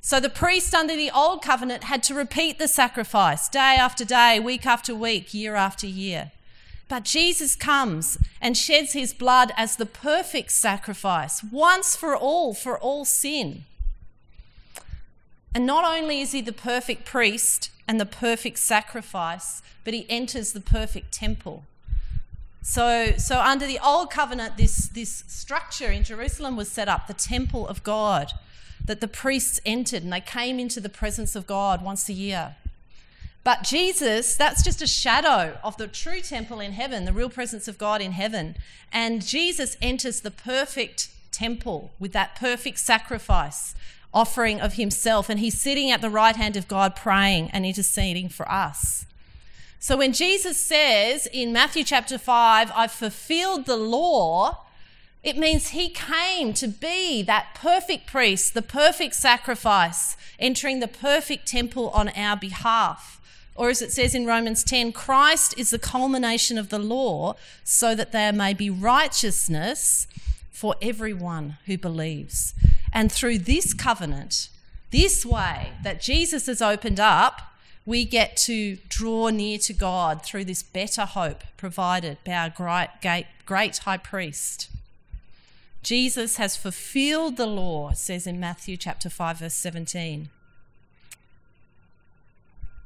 So 0.00 0.20
the 0.20 0.28
priest 0.28 0.72
under 0.72 0.94
the 0.94 1.10
old 1.10 1.42
covenant 1.42 1.84
had 1.84 2.02
to 2.04 2.14
repeat 2.14 2.58
the 2.58 2.68
sacrifice 2.68 3.48
day 3.48 3.76
after 3.78 4.04
day, 4.04 4.38
week 4.38 4.64
after 4.64 4.94
week, 4.94 5.34
year 5.34 5.56
after 5.56 5.86
year. 5.86 6.30
But 6.88 7.02
Jesus 7.02 7.56
comes 7.56 8.16
and 8.40 8.56
sheds 8.56 8.92
his 8.92 9.12
blood 9.12 9.52
as 9.56 9.74
the 9.74 9.86
perfect 9.86 10.52
sacrifice, 10.52 11.42
once 11.42 11.96
for 11.96 12.16
all, 12.16 12.54
for 12.54 12.78
all 12.78 13.04
sin. 13.04 13.64
And 15.52 15.66
not 15.66 15.84
only 15.84 16.20
is 16.20 16.30
he 16.30 16.40
the 16.40 16.52
perfect 16.52 17.04
priest 17.04 17.70
and 17.88 17.98
the 17.98 18.06
perfect 18.06 18.58
sacrifice, 18.58 19.62
but 19.84 19.94
he 19.94 20.06
enters 20.08 20.52
the 20.52 20.60
perfect 20.60 21.12
temple. 21.12 21.64
So, 22.68 23.12
so 23.16 23.40
under 23.40 23.64
the 23.64 23.78
old 23.78 24.10
covenant, 24.10 24.56
this, 24.56 24.88
this 24.88 25.22
structure 25.28 25.88
in 25.92 26.02
Jerusalem 26.02 26.56
was 26.56 26.68
set 26.68 26.88
up, 26.88 27.06
the 27.06 27.14
temple 27.14 27.66
of 27.68 27.84
God, 27.84 28.32
that 28.84 29.00
the 29.00 29.06
priests 29.06 29.60
entered 29.64 30.02
and 30.02 30.12
they 30.12 30.20
came 30.20 30.58
into 30.58 30.80
the 30.80 30.88
presence 30.88 31.36
of 31.36 31.46
God 31.46 31.80
once 31.80 32.08
a 32.08 32.12
year. 32.12 32.56
But 33.44 33.62
Jesus, 33.62 34.34
that's 34.34 34.64
just 34.64 34.82
a 34.82 34.86
shadow 34.88 35.58
of 35.62 35.76
the 35.76 35.86
true 35.86 36.20
temple 36.20 36.58
in 36.58 36.72
heaven, 36.72 37.04
the 37.04 37.12
real 37.12 37.30
presence 37.30 37.68
of 37.68 37.78
God 37.78 38.00
in 38.00 38.10
heaven. 38.10 38.56
And 38.92 39.24
Jesus 39.24 39.76
enters 39.80 40.20
the 40.20 40.32
perfect 40.32 41.10
temple 41.30 41.92
with 42.00 42.12
that 42.14 42.34
perfect 42.34 42.80
sacrifice 42.80 43.76
offering 44.12 44.60
of 44.60 44.72
himself. 44.72 45.28
And 45.30 45.38
he's 45.38 45.58
sitting 45.58 45.92
at 45.92 46.00
the 46.00 46.10
right 46.10 46.34
hand 46.34 46.56
of 46.56 46.66
God 46.66 46.96
praying 46.96 47.48
and 47.52 47.64
interceding 47.64 48.28
for 48.28 48.50
us. 48.50 49.05
So 49.78 49.96
when 49.96 50.12
Jesus 50.12 50.56
says 50.56 51.28
in 51.32 51.52
Matthew 51.52 51.84
chapter 51.84 52.18
5, 52.18 52.72
I've 52.74 52.92
fulfilled 52.92 53.66
the 53.66 53.76
law, 53.76 54.64
it 55.22 55.36
means 55.36 55.68
he 55.68 55.88
came 55.88 56.52
to 56.54 56.68
be 56.68 57.22
that 57.22 57.54
perfect 57.54 58.06
priest, 58.06 58.54
the 58.54 58.62
perfect 58.62 59.14
sacrifice, 59.14 60.16
entering 60.38 60.80
the 60.80 60.88
perfect 60.88 61.46
temple 61.46 61.90
on 61.90 62.08
our 62.10 62.36
behalf. 62.36 63.20
Or 63.54 63.70
as 63.70 63.80
it 63.80 63.90
says 63.90 64.14
in 64.14 64.26
Romans 64.26 64.62
10, 64.62 64.92
Christ 64.92 65.58
is 65.58 65.70
the 65.70 65.78
culmination 65.78 66.58
of 66.58 66.68
the 66.68 66.78
law 66.78 67.34
so 67.64 67.94
that 67.94 68.12
there 68.12 68.32
may 68.32 68.54
be 68.54 68.70
righteousness 68.70 70.06
for 70.50 70.74
everyone 70.80 71.56
who 71.66 71.76
believes. 71.76 72.54
And 72.92 73.10
through 73.10 73.38
this 73.38 73.74
covenant, 73.74 74.48
this 74.90 75.26
way 75.26 75.72
that 75.82 76.00
Jesus 76.00 76.46
has 76.46 76.62
opened 76.62 77.00
up, 77.00 77.42
we 77.86 78.04
get 78.04 78.36
to 78.36 78.76
draw 78.88 79.28
near 79.28 79.58
to 79.58 79.72
God 79.72 80.22
through 80.22 80.44
this 80.44 80.62
better 80.62 81.04
hope 81.04 81.44
provided 81.56 82.18
by 82.24 82.32
our 82.32 82.50
great, 82.50 83.26
great 83.46 83.78
high 83.78 83.96
priest. 83.96 84.68
Jesus 85.84 86.36
has 86.36 86.56
fulfilled 86.56 87.36
the 87.36 87.46
law, 87.46 87.92
says 87.92 88.26
in 88.26 88.40
Matthew 88.40 88.76
chapter 88.76 89.08
5 89.08 89.38
verse 89.38 89.54
17. 89.54 90.30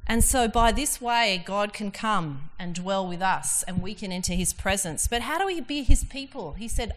And 0.05 0.23
so, 0.23 0.47
by 0.47 0.71
this 0.71 1.01
way, 1.01 1.41
God 1.45 1.73
can 1.73 1.89
come 1.89 2.49
and 2.59 2.75
dwell 2.75 3.07
with 3.07 3.21
us 3.21 3.63
and 3.63 3.81
we 3.81 3.95
can 3.95 4.11
enter 4.11 4.33
his 4.33 4.53
presence. 4.53 5.07
But 5.07 5.21
how 5.21 5.39
do 5.39 5.45
we 5.47 5.61
be 5.61 5.83
his 5.83 6.03
people? 6.03 6.53
He 6.53 6.67
said, 6.67 6.93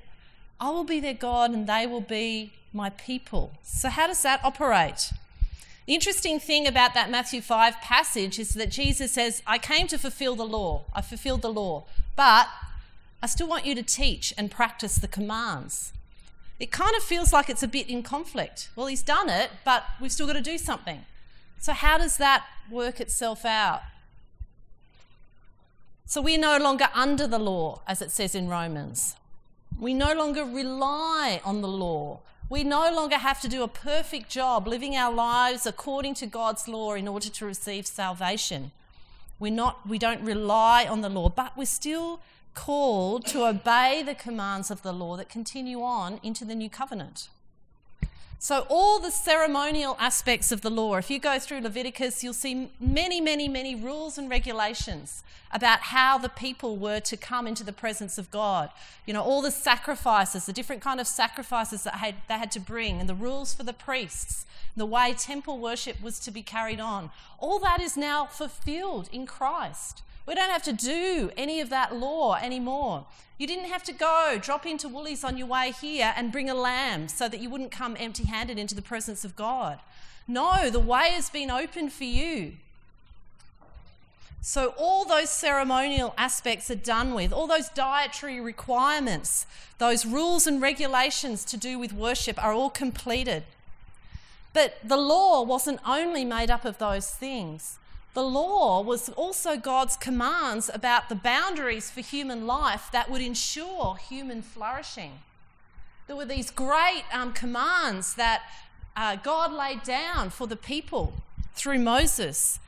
I 0.61 0.70
will 0.70 0.84
be 0.84 1.00
their 1.00 1.14
God 1.14 1.52
and 1.52 1.66
they 1.66 1.87
will 1.87 2.00
be 2.00 2.52
my 2.73 2.90
people. 2.90 3.52
So, 3.62 3.88
how 3.88 4.06
does 4.08 4.23
that 4.23 4.44
operate? 4.44 5.12
The 5.86 5.94
interesting 5.94 6.40
thing 6.40 6.66
about 6.66 6.94
that 6.94 7.10
Matthew 7.10 7.42
5 7.42 7.80
passage 7.82 8.38
is 8.38 8.54
that 8.54 8.70
Jesus 8.70 9.12
says, 9.12 9.42
I 9.46 9.58
came 9.58 9.86
to 9.88 9.98
fulfill 9.98 10.34
the 10.34 10.46
law. 10.46 10.84
I 10.94 11.02
fulfilled 11.02 11.42
the 11.42 11.52
law. 11.52 11.84
But 12.16 12.48
I 13.22 13.26
still 13.26 13.48
want 13.48 13.66
you 13.66 13.74
to 13.74 13.82
teach 13.82 14.32
and 14.38 14.50
practice 14.50 14.96
the 14.96 15.08
commands. 15.08 15.92
It 16.58 16.70
kind 16.70 16.94
of 16.96 17.02
feels 17.02 17.32
like 17.32 17.50
it's 17.50 17.62
a 17.62 17.68
bit 17.68 17.88
in 17.88 18.02
conflict. 18.02 18.70
Well, 18.76 18.86
he's 18.86 19.02
done 19.02 19.28
it, 19.28 19.50
but 19.64 19.84
we've 20.00 20.12
still 20.12 20.26
got 20.26 20.34
to 20.34 20.40
do 20.40 20.56
something. 20.56 21.04
So, 21.58 21.72
how 21.72 21.98
does 21.98 22.16
that 22.18 22.46
work 22.70 23.00
itself 23.00 23.44
out? 23.44 23.82
So, 26.06 26.20
we're 26.20 26.38
no 26.38 26.58
longer 26.58 26.88
under 26.94 27.26
the 27.26 27.38
law, 27.38 27.80
as 27.88 28.00
it 28.00 28.10
says 28.10 28.34
in 28.34 28.48
Romans. 28.48 29.16
We 29.78 29.92
no 29.94 30.14
longer 30.14 30.44
rely 30.44 31.40
on 31.44 31.60
the 31.60 31.68
law. 31.68 32.20
We 32.50 32.62
no 32.62 32.92
longer 32.92 33.16
have 33.16 33.40
to 33.40 33.48
do 33.48 33.62
a 33.62 33.68
perfect 33.68 34.28
job 34.28 34.66
living 34.66 34.94
our 34.94 35.12
lives 35.12 35.64
according 35.64 36.14
to 36.14 36.26
God's 36.26 36.68
law 36.68 36.92
in 36.92 37.08
order 37.08 37.30
to 37.30 37.46
receive 37.46 37.86
salvation. 37.86 38.70
We're 39.38 39.50
not, 39.52 39.88
we 39.88 39.98
don't 39.98 40.22
rely 40.22 40.84
on 40.84 41.00
the 41.00 41.08
law, 41.08 41.30
but 41.30 41.56
we're 41.56 41.64
still 41.64 42.20
called 42.54 43.26
to 43.26 43.46
obey 43.46 44.02
the 44.04 44.14
commands 44.14 44.70
of 44.70 44.82
the 44.82 44.92
law 44.92 45.16
that 45.16 45.28
continue 45.28 45.82
on 45.82 46.20
into 46.22 46.44
the 46.44 46.54
new 46.54 46.68
covenant. 46.68 47.28
So, 48.38 48.66
all 48.68 49.00
the 49.00 49.10
ceremonial 49.10 49.96
aspects 49.98 50.52
of 50.52 50.60
the 50.60 50.70
law, 50.70 50.96
if 50.96 51.10
you 51.10 51.18
go 51.18 51.38
through 51.38 51.60
Leviticus, 51.60 52.22
you'll 52.22 52.34
see 52.34 52.70
many, 52.78 53.20
many, 53.20 53.48
many 53.48 53.74
rules 53.74 54.18
and 54.18 54.28
regulations 54.28 55.22
about 55.50 55.80
how 55.80 56.18
the 56.18 56.28
people 56.28 56.76
were 56.76 57.00
to 57.00 57.16
come 57.16 57.46
into 57.46 57.64
the 57.64 57.72
presence 57.72 58.18
of 58.18 58.30
God. 58.30 58.70
You 59.06 59.14
know, 59.14 59.22
all 59.22 59.40
the 59.40 59.50
sacrifices, 59.50 60.46
the 60.46 60.52
different 60.52 60.82
kind 60.82 61.00
of 61.00 61.06
sacrifices 61.06 61.84
that 61.84 62.14
they 62.28 62.34
had 62.34 62.50
to 62.52 62.60
bring, 62.60 63.00
and 63.00 63.08
the 63.08 63.14
rules 63.14 63.54
for 63.54 63.62
the 63.62 63.72
priests, 63.72 64.44
the 64.76 64.84
way 64.84 65.14
temple 65.16 65.58
worship 65.58 66.02
was 66.02 66.18
to 66.18 66.30
be 66.30 66.42
carried 66.42 66.80
on. 66.80 67.10
All 67.38 67.58
that 67.60 67.80
is 67.80 67.96
now 67.96 68.26
fulfilled 68.26 69.08
in 69.12 69.26
Christ. 69.26 70.02
We 70.26 70.35
don't 70.35 70.50
have 70.50 70.62
to 70.62 70.73
do 70.73 71.31
any 71.37 71.61
of 71.61 71.71
that 71.71 71.95
law 71.95 72.35
anymore. 72.37 73.07
You 73.38 73.47
didn't 73.47 73.66
have 73.66 73.83
to 73.85 73.93
go 73.93 74.38
drop 74.40 74.64
into 74.64 74.88
Woolies 74.88 75.25
on 75.25 75.37
your 75.37 75.47
way 75.47 75.73
here 75.78 76.14
and 76.16 76.33
bring 76.33 76.49
a 76.49 76.54
lamb 76.54 77.09
so 77.09 77.28
that 77.28 77.40
you 77.40 77.50
wouldn't 77.50 77.73
come 77.73 77.97
empty 77.99 78.25
handed 78.25 78.59
into 78.59 78.75
the 78.75 78.83
presence 78.83 79.25
of 79.25 79.37
God. 79.37 79.81
No, 80.26 80.71
the 80.71 80.81
way 80.81 81.11
has 81.11 81.28
been 81.28 81.50
opened 81.50 81.93
for 81.93 82.04
you. 82.04 82.52
So, 84.40 84.75
all 84.76 85.07
those 85.07 85.31
ceremonial 85.31 86.14
aspects 86.19 86.71
are 86.71 86.75
done 86.75 87.14
with, 87.14 87.33
all 87.33 87.47
those 87.47 87.71
dietary 87.71 88.40
requirements, 88.40 89.47
those 89.78 90.04
rules 90.04 90.47
and 90.47 90.61
regulations 90.61 91.47
to 91.47 91.57
do 91.57 91.78
with 91.78 91.95
worship 91.95 92.43
are 92.43 92.52
all 92.52 92.69
completed. 92.69 93.45
But 94.52 94.76
the 94.85 94.99
law 94.99 95.43
wasn't 95.43 95.81
only 95.87 96.26
made 96.26 96.50
up 96.50 96.66
of 96.66 96.76
those 96.76 97.11
things. 97.11 97.78
The 98.14 98.23
law 98.23 98.80
was 98.80 99.09
also 99.11 99.56
God's 99.56 99.97
commands 99.97 100.71
about 100.73 101.09
the 101.09 101.16
boundaries 101.16 101.90
for 101.90 102.00
human 102.00 102.47
life 102.47 102.88
that 102.92 103.11
would 103.11 103.21
ensure 103.21 103.97
human 103.97 104.40
flourishing. 104.40 105.18
There 106.06 106.16
were 106.16 106.25
these 106.25 106.50
great 106.50 107.04
um, 107.12 107.33
commands 107.33 108.14
that 108.14 108.42
uh, 108.97 109.16
God 109.16 109.52
laid 109.52 109.83
down 109.83 110.30
for 110.30 110.47
the 110.47 110.56
people 110.56 111.14
through 111.54 111.80
Moses 111.80 112.61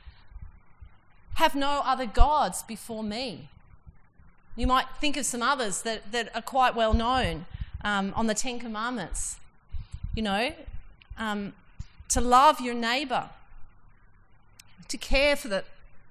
have 1.35 1.55
no 1.55 1.81
other 1.85 2.05
gods 2.05 2.63
before 2.63 3.03
me. 3.03 3.47
You 4.55 4.65
might 4.65 4.87
think 4.99 5.17
of 5.17 5.25
some 5.25 5.43
others 5.43 5.83
that, 5.83 6.11
that 6.11 6.35
are 6.35 6.41
quite 6.41 6.75
well 6.75 6.93
known 6.93 7.45
um, 7.83 8.11
on 8.15 8.25
the 8.25 8.33
Ten 8.33 8.59
Commandments. 8.59 9.37
You 10.15 10.23
know, 10.23 10.53
um, 11.17 11.53
to 12.09 12.21
love 12.21 12.59
your 12.59 12.73
neighbour, 12.73 13.29
to 14.87 14.97
care 14.97 15.35
for 15.35 15.47
the, 15.47 15.63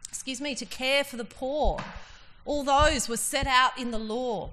excuse 0.08 0.40
me, 0.40 0.54
to 0.54 0.66
care 0.66 1.04
for 1.04 1.16
the 1.16 1.24
poor. 1.24 1.80
All 2.44 2.62
those 2.62 3.08
were 3.08 3.16
set 3.16 3.46
out 3.46 3.78
in 3.78 3.90
the 3.90 3.98
law. 3.98 4.50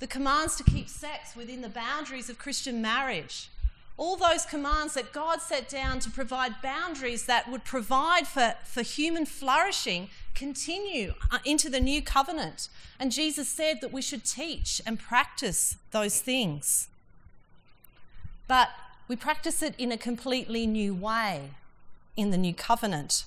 The 0.00 0.06
commands 0.06 0.56
to 0.56 0.64
keep 0.64 0.88
sex 0.88 1.34
within 1.34 1.62
the 1.62 1.68
boundaries 1.68 2.28
of 2.28 2.38
Christian 2.38 2.82
marriage. 2.82 3.48
all 3.96 4.16
those 4.16 4.44
commands 4.44 4.94
that 4.94 5.12
God 5.12 5.40
set 5.40 5.68
down 5.68 6.00
to 6.00 6.10
provide 6.10 6.60
boundaries 6.62 7.26
that 7.26 7.48
would 7.48 7.64
provide 7.64 8.26
for, 8.26 8.54
for 8.64 8.82
human 8.82 9.24
flourishing 9.24 10.08
continue 10.34 11.14
uh, 11.30 11.38
into 11.44 11.70
the 11.70 11.78
new 11.78 12.02
covenant. 12.02 12.68
And 12.98 13.12
Jesus 13.12 13.48
said 13.48 13.80
that 13.80 13.92
we 13.92 14.02
should 14.02 14.24
teach 14.24 14.82
and 14.84 14.98
practice 14.98 15.76
those 15.92 16.20
things. 16.20 16.88
But 18.48 18.70
we 19.06 19.14
practice 19.14 19.62
it 19.62 19.74
in 19.78 19.92
a 19.92 19.96
completely 19.96 20.66
new 20.66 20.92
way 20.92 21.50
in 22.16 22.30
the 22.30 22.38
new 22.38 22.54
covenant. 22.54 23.24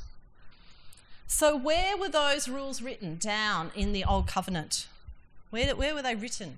So, 1.27 1.57
where 1.57 1.97
were 1.97 2.09
those 2.09 2.47
rules 2.47 2.81
written 2.81 3.17
down 3.17 3.71
in 3.75 3.91
the 3.91 4.05
old 4.05 4.27
covenant? 4.27 4.87
Where, 5.49 5.75
where 5.75 5.93
were 5.93 6.01
they 6.01 6.15
written? 6.15 6.57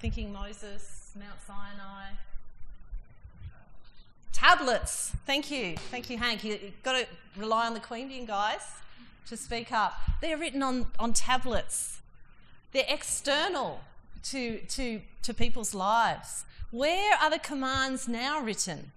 Thinking 0.00 0.32
Moses, 0.32 1.10
Mount 1.18 1.40
Sinai. 1.46 2.12
Tablets. 4.32 5.12
Thank 5.26 5.50
you. 5.50 5.76
Thank 5.76 6.08
you, 6.08 6.16
Hank. 6.16 6.44
You've 6.44 6.82
got 6.82 6.92
to 6.92 7.06
rely 7.36 7.66
on 7.66 7.74
the 7.74 7.80
Queendian 7.80 8.26
guys 8.26 8.62
to 9.26 9.36
speak 9.36 9.72
up. 9.72 9.94
They're 10.20 10.38
written 10.38 10.62
on, 10.62 10.86
on 10.98 11.12
tablets, 11.12 12.00
they're 12.72 12.86
external 12.88 13.80
to, 14.24 14.58
to, 14.58 15.00
to 15.22 15.34
people's 15.34 15.74
lives. 15.74 16.44
Where 16.70 17.16
are 17.16 17.30
the 17.30 17.38
commands 17.38 18.08
now 18.08 18.40
written? 18.40 18.92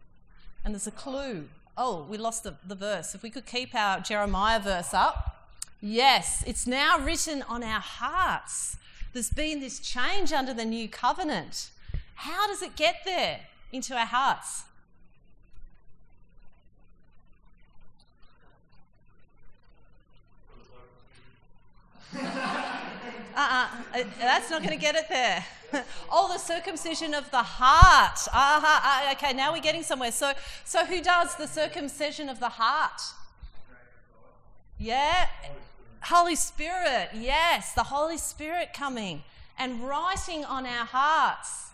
And 0.64 0.74
there's 0.74 0.88
a 0.88 0.92
clue. 0.92 1.50
Oh, 1.78 2.06
we 2.10 2.18
lost 2.18 2.44
the, 2.44 2.56
the 2.66 2.76
verse. 2.76 3.16
If 3.16 3.24
we 3.24 3.30
could 3.30 3.46
keep 3.46 3.76
our 3.76 4.00
Jeremiah 4.00 4.60
verse 4.60 4.94
up. 4.94 5.50
Yes, 5.82 6.44
it's 6.48 6.66
now 6.66 6.98
written 7.00 7.44
on 7.44 7.64
our 7.64 7.82
hearts. 7.82 8.78
There's 9.12 9.30
been 9.30 9.60
this 9.60 9.80
change 9.80 10.32
under 10.32 10.54
the 10.54 10.66
new 10.66 10.88
covenant. 10.88 11.72
How 12.16 12.48
does 12.48 12.62
it 12.62 12.76
get 12.76 13.02
there 13.06 13.42
into 13.72 13.94
our 13.96 14.06
hearts? 14.06 14.64
uh-uh, 22.16 23.68
uh, 23.94 24.04
that's 24.20 24.50
not 24.52 24.62
going 24.62 24.74
to 24.74 24.82
get 24.82 24.96
it 24.96 25.10
there. 25.10 25.44
oh, 26.12 26.32
the 26.32 26.40
circumcision 26.40 27.14
of 27.14 27.30
the 27.32 27.44
heart. 27.44 28.20
Uh-huh, 28.32 29.08
uh, 29.08 29.14
okay, 29.14 29.34
now 29.34 29.52
we're 29.54 29.62
getting 29.62 29.84
somewhere. 29.84 30.12
So, 30.12 30.34
so 30.64 30.86
who 30.86 31.02
does 31.02 31.36
the 31.36 31.48
circumcision 31.48 32.30
of 32.30 32.40
the 32.40 32.50
heart? 32.50 33.02
Yeah, 34.78 35.28
Holy 36.02 36.36
Spirit. 36.36 37.10
Yes, 37.14 37.74
the 37.74 37.84
Holy 37.84 38.18
Spirit 38.18 38.70
coming 38.74 39.24
and 39.58 39.88
writing 39.88 40.44
on 40.46 40.66
our 40.66 40.86
hearts 40.86 41.72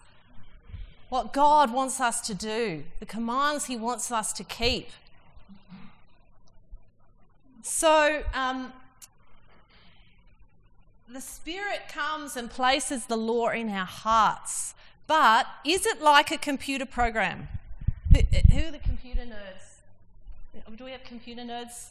what 1.09 1.33
God 1.33 1.73
wants 1.73 1.99
us 1.99 2.21
to 2.21 2.35
do, 2.35 2.83
the 2.99 3.05
commands 3.05 3.65
He 3.65 3.75
wants 3.75 4.11
us 4.11 4.31
to 4.33 4.43
keep. 4.43 4.89
So, 7.63 8.23
um, 8.33 8.71
the 11.11 11.21
Spirit 11.21 11.89
comes 11.91 12.37
and 12.37 12.49
places 12.49 13.07
the 13.07 13.17
law 13.17 13.49
in 13.49 13.69
our 13.69 13.85
hearts. 13.85 14.75
But 15.07 15.47
is 15.65 15.85
it 15.85 16.01
like 16.01 16.29
a 16.29 16.37
computer 16.37 16.85
program? 16.85 17.47
Who 18.13 18.67
are 18.67 18.71
the 18.71 18.79
computer 18.79 19.21
nerds? 19.21 20.75
Do 20.75 20.85
we 20.85 20.91
have 20.91 21.03
computer 21.03 21.41
nerds? 21.41 21.87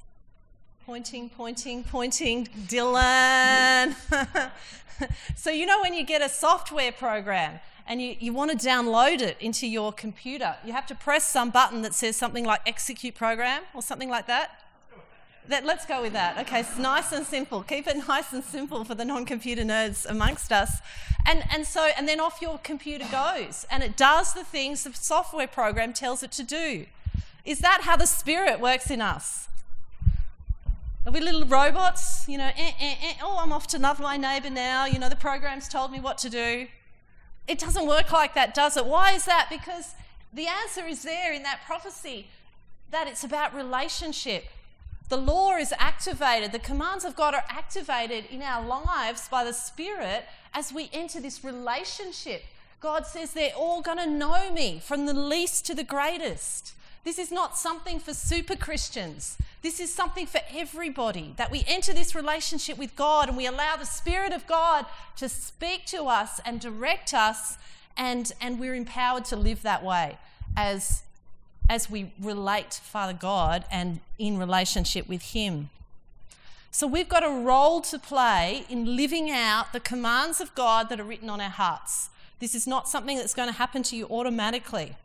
Pointing, 0.87 1.30
pointing, 1.30 1.82
pointing. 1.84 2.46
Dylan. 2.66 3.94
so, 5.37 5.50
you 5.50 5.66
know, 5.66 5.80
when 5.80 5.94
you 5.94 6.04
get 6.04 6.22
a 6.22 6.28
software 6.28 6.92
program 6.92 7.58
and 7.88 8.00
you, 8.00 8.14
you 8.20 8.32
want 8.32 8.52
to 8.52 8.66
download 8.66 9.20
it 9.20 9.37
into 9.40 9.66
your 9.66 9.92
computer, 9.92 10.54
you 10.64 10.72
have 10.72 10.87
to 10.87 10.94
press 10.94 11.28
some 11.28 11.50
button 11.50 11.82
that 11.82 11.94
says 11.94 12.16
something 12.16 12.44
like 12.44 12.60
execute 12.66 13.16
program 13.16 13.62
or 13.75 13.82
something 13.82 14.08
like 14.08 14.28
that. 14.28 14.62
That, 15.49 15.64
let's 15.64 15.87
go 15.87 16.02
with 16.02 16.12
that. 16.12 16.37
Okay, 16.38 16.61
it's 16.61 16.76
nice 16.76 17.11
and 17.11 17.26
simple. 17.26 17.62
Keep 17.62 17.87
it 17.87 17.97
nice 18.07 18.35
and 18.35 18.45
simple 18.45 18.85
for 18.85 18.95
the 18.95 19.05
non-computer 19.05 19.62
nerds 19.62 20.05
amongst 20.05 20.52
us. 20.52 20.81
And, 21.26 21.42
and 21.51 21.66
so, 21.66 21.88
and 21.96 22.07
then 22.07 22.20
off 22.20 22.42
your 22.42 22.59
computer 22.59 23.07
goes, 23.11 23.66
and 23.70 23.83
it 23.83 23.96
does 23.96 24.35
the 24.35 24.44
things 24.44 24.85
the 24.85 24.92
software 24.92 25.46
program 25.46 25.94
tells 25.94 26.22
it 26.22 26.33
to 26.33 26.42
do. 26.42 26.85
Is 27.46 27.61
that 27.61 27.81
how 27.85 27.96
the 27.96 28.07
Spirit 28.07 28.61
works 28.61 28.90
in 28.90 29.01
us? 29.01 29.49
Are 31.07 31.12
we 31.12 31.20
little 31.20 31.46
robots? 31.46 32.29
You 32.29 32.37
know, 32.37 32.51
eh, 32.55 32.72
eh, 32.79 32.94
eh, 33.03 33.14
oh, 33.22 33.38
I'm 33.40 33.51
off 33.51 33.66
to 33.68 33.79
love 33.79 33.99
my 33.99 34.18
neighbour 34.18 34.51
now. 34.51 34.85
You 34.85 34.99
know, 34.99 35.09
the 35.09 35.16
program's 35.16 35.66
told 35.66 35.90
me 35.90 35.99
what 35.99 36.18
to 36.18 36.29
do. 36.29 36.66
It 37.46 37.59
doesn't 37.59 37.87
work 37.87 38.12
like 38.12 38.35
that, 38.35 38.53
does 38.53 38.77
it? 38.77 38.85
Why 38.85 39.12
is 39.12 39.25
that? 39.25 39.46
Because 39.49 39.94
the 40.31 40.46
answer 40.46 40.85
is 40.87 41.05
there 41.05 41.33
in 41.33 41.42
that 41.44 41.61
prophecy 41.64 42.27
that 42.90 43.09
it's 43.09 43.25
about 43.25 43.55
relationship. 43.55 44.44
The 45.09 45.16
law 45.16 45.57
is 45.57 45.73
activated, 45.79 46.53
the 46.53 46.59
commands 46.59 47.05
of 47.05 47.16
God 47.16 47.33
are 47.33 47.44
activated 47.49 48.27
in 48.31 48.42
our 48.42 48.66
lives 48.66 49.27
by 49.29 49.42
the 49.42 49.55
Spirit 49.55 50.27
as 50.53 50.71
we 50.73 50.90
enter 50.92 51.18
this 51.18 51.42
relationship. 51.42 52.42
God 52.81 53.07
says 53.07 53.33
they're 53.33 53.55
all 53.57 53.81
going 53.81 53.99
to 53.99 54.07
know 54.07 54.53
me 54.53 54.81
from 54.85 55.07
the 55.07 55.14
least 55.14 55.64
to 55.66 55.75
the 55.75 55.83
greatest. 55.83 56.75
This 57.05 57.18
is 57.18 57.33
not 57.33 57.57
something 57.57 57.99
for 57.99 58.12
super 58.12 58.55
Christians. 58.55 59.38
This 59.62 59.81
is 59.81 59.92
something 59.92 60.27
for 60.27 60.40
everybody 60.55 61.33
that 61.38 61.51
we 61.51 61.64
enter 61.66 61.94
this 61.94 62.14
relationship 62.14 62.77
with 62.77 62.94
God 62.94 63.29
and 63.29 63.37
we 63.37 63.47
allow 63.47 63.77
the 63.77 63.87
Spirit 63.87 64.35
of 64.35 64.47
God 64.47 64.85
to 65.16 65.29
speak 65.29 65.87
to 65.87 66.05
us 66.05 66.38
and 66.44 66.61
direct 66.61 67.14
us, 67.14 67.57
and, 67.97 68.31
and 68.42 68.61
we're 68.61 68.75
empowered 68.75 69.25
to 69.27 69.37
live 69.37 69.62
that 69.62 69.83
way 69.83 70.18
as 70.55 71.03
as 71.68 71.90
we 71.90 72.12
relate 72.20 72.72
to 72.72 72.81
Father 72.83 73.12
God 73.12 73.64
and 73.70 74.00
in 74.18 74.38
relationship 74.38 75.09
with 75.09 75.22
Him. 75.33 75.70
So 76.70 76.87
we've 76.87 77.09
got 77.09 77.24
a 77.24 77.31
role 77.31 77.81
to 77.83 77.98
play 77.98 78.64
in 78.68 78.96
living 78.96 79.31
out 79.31 79.72
the 79.72 79.81
commands 79.81 80.40
of 80.40 80.54
God 80.54 80.88
that 80.88 81.00
are 81.00 81.04
written 81.04 81.31
on 81.31 81.40
our 81.40 81.50
hearts. 81.50 82.11
This 82.40 82.54
is 82.54 82.66
not 82.66 82.88
something 82.88 83.16
that's 83.16 83.35
going 83.35 83.48
to 83.48 83.54
happen 83.54 83.83
to 83.85 83.96
you 83.96 84.07
automatically. 84.07 84.96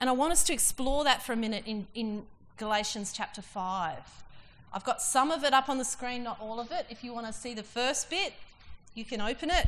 And 0.00 0.08
I 0.08 0.12
want 0.12 0.32
us 0.32 0.44
to 0.44 0.52
explore 0.52 1.04
that 1.04 1.22
for 1.22 1.32
a 1.32 1.36
minute 1.36 1.64
in, 1.66 1.86
in 1.94 2.24
Galatians 2.56 3.12
chapter 3.12 3.42
5. 3.42 3.96
I've 4.72 4.84
got 4.84 5.00
some 5.00 5.30
of 5.30 5.44
it 5.44 5.52
up 5.52 5.68
on 5.68 5.78
the 5.78 5.84
screen, 5.84 6.22
not 6.22 6.38
all 6.40 6.60
of 6.60 6.70
it. 6.72 6.86
If 6.90 7.02
you 7.02 7.12
want 7.14 7.26
to 7.26 7.32
see 7.32 7.54
the 7.54 7.62
first 7.62 8.10
bit, 8.10 8.32
you 8.94 9.04
can 9.04 9.20
open 9.20 9.50
it. 9.50 9.66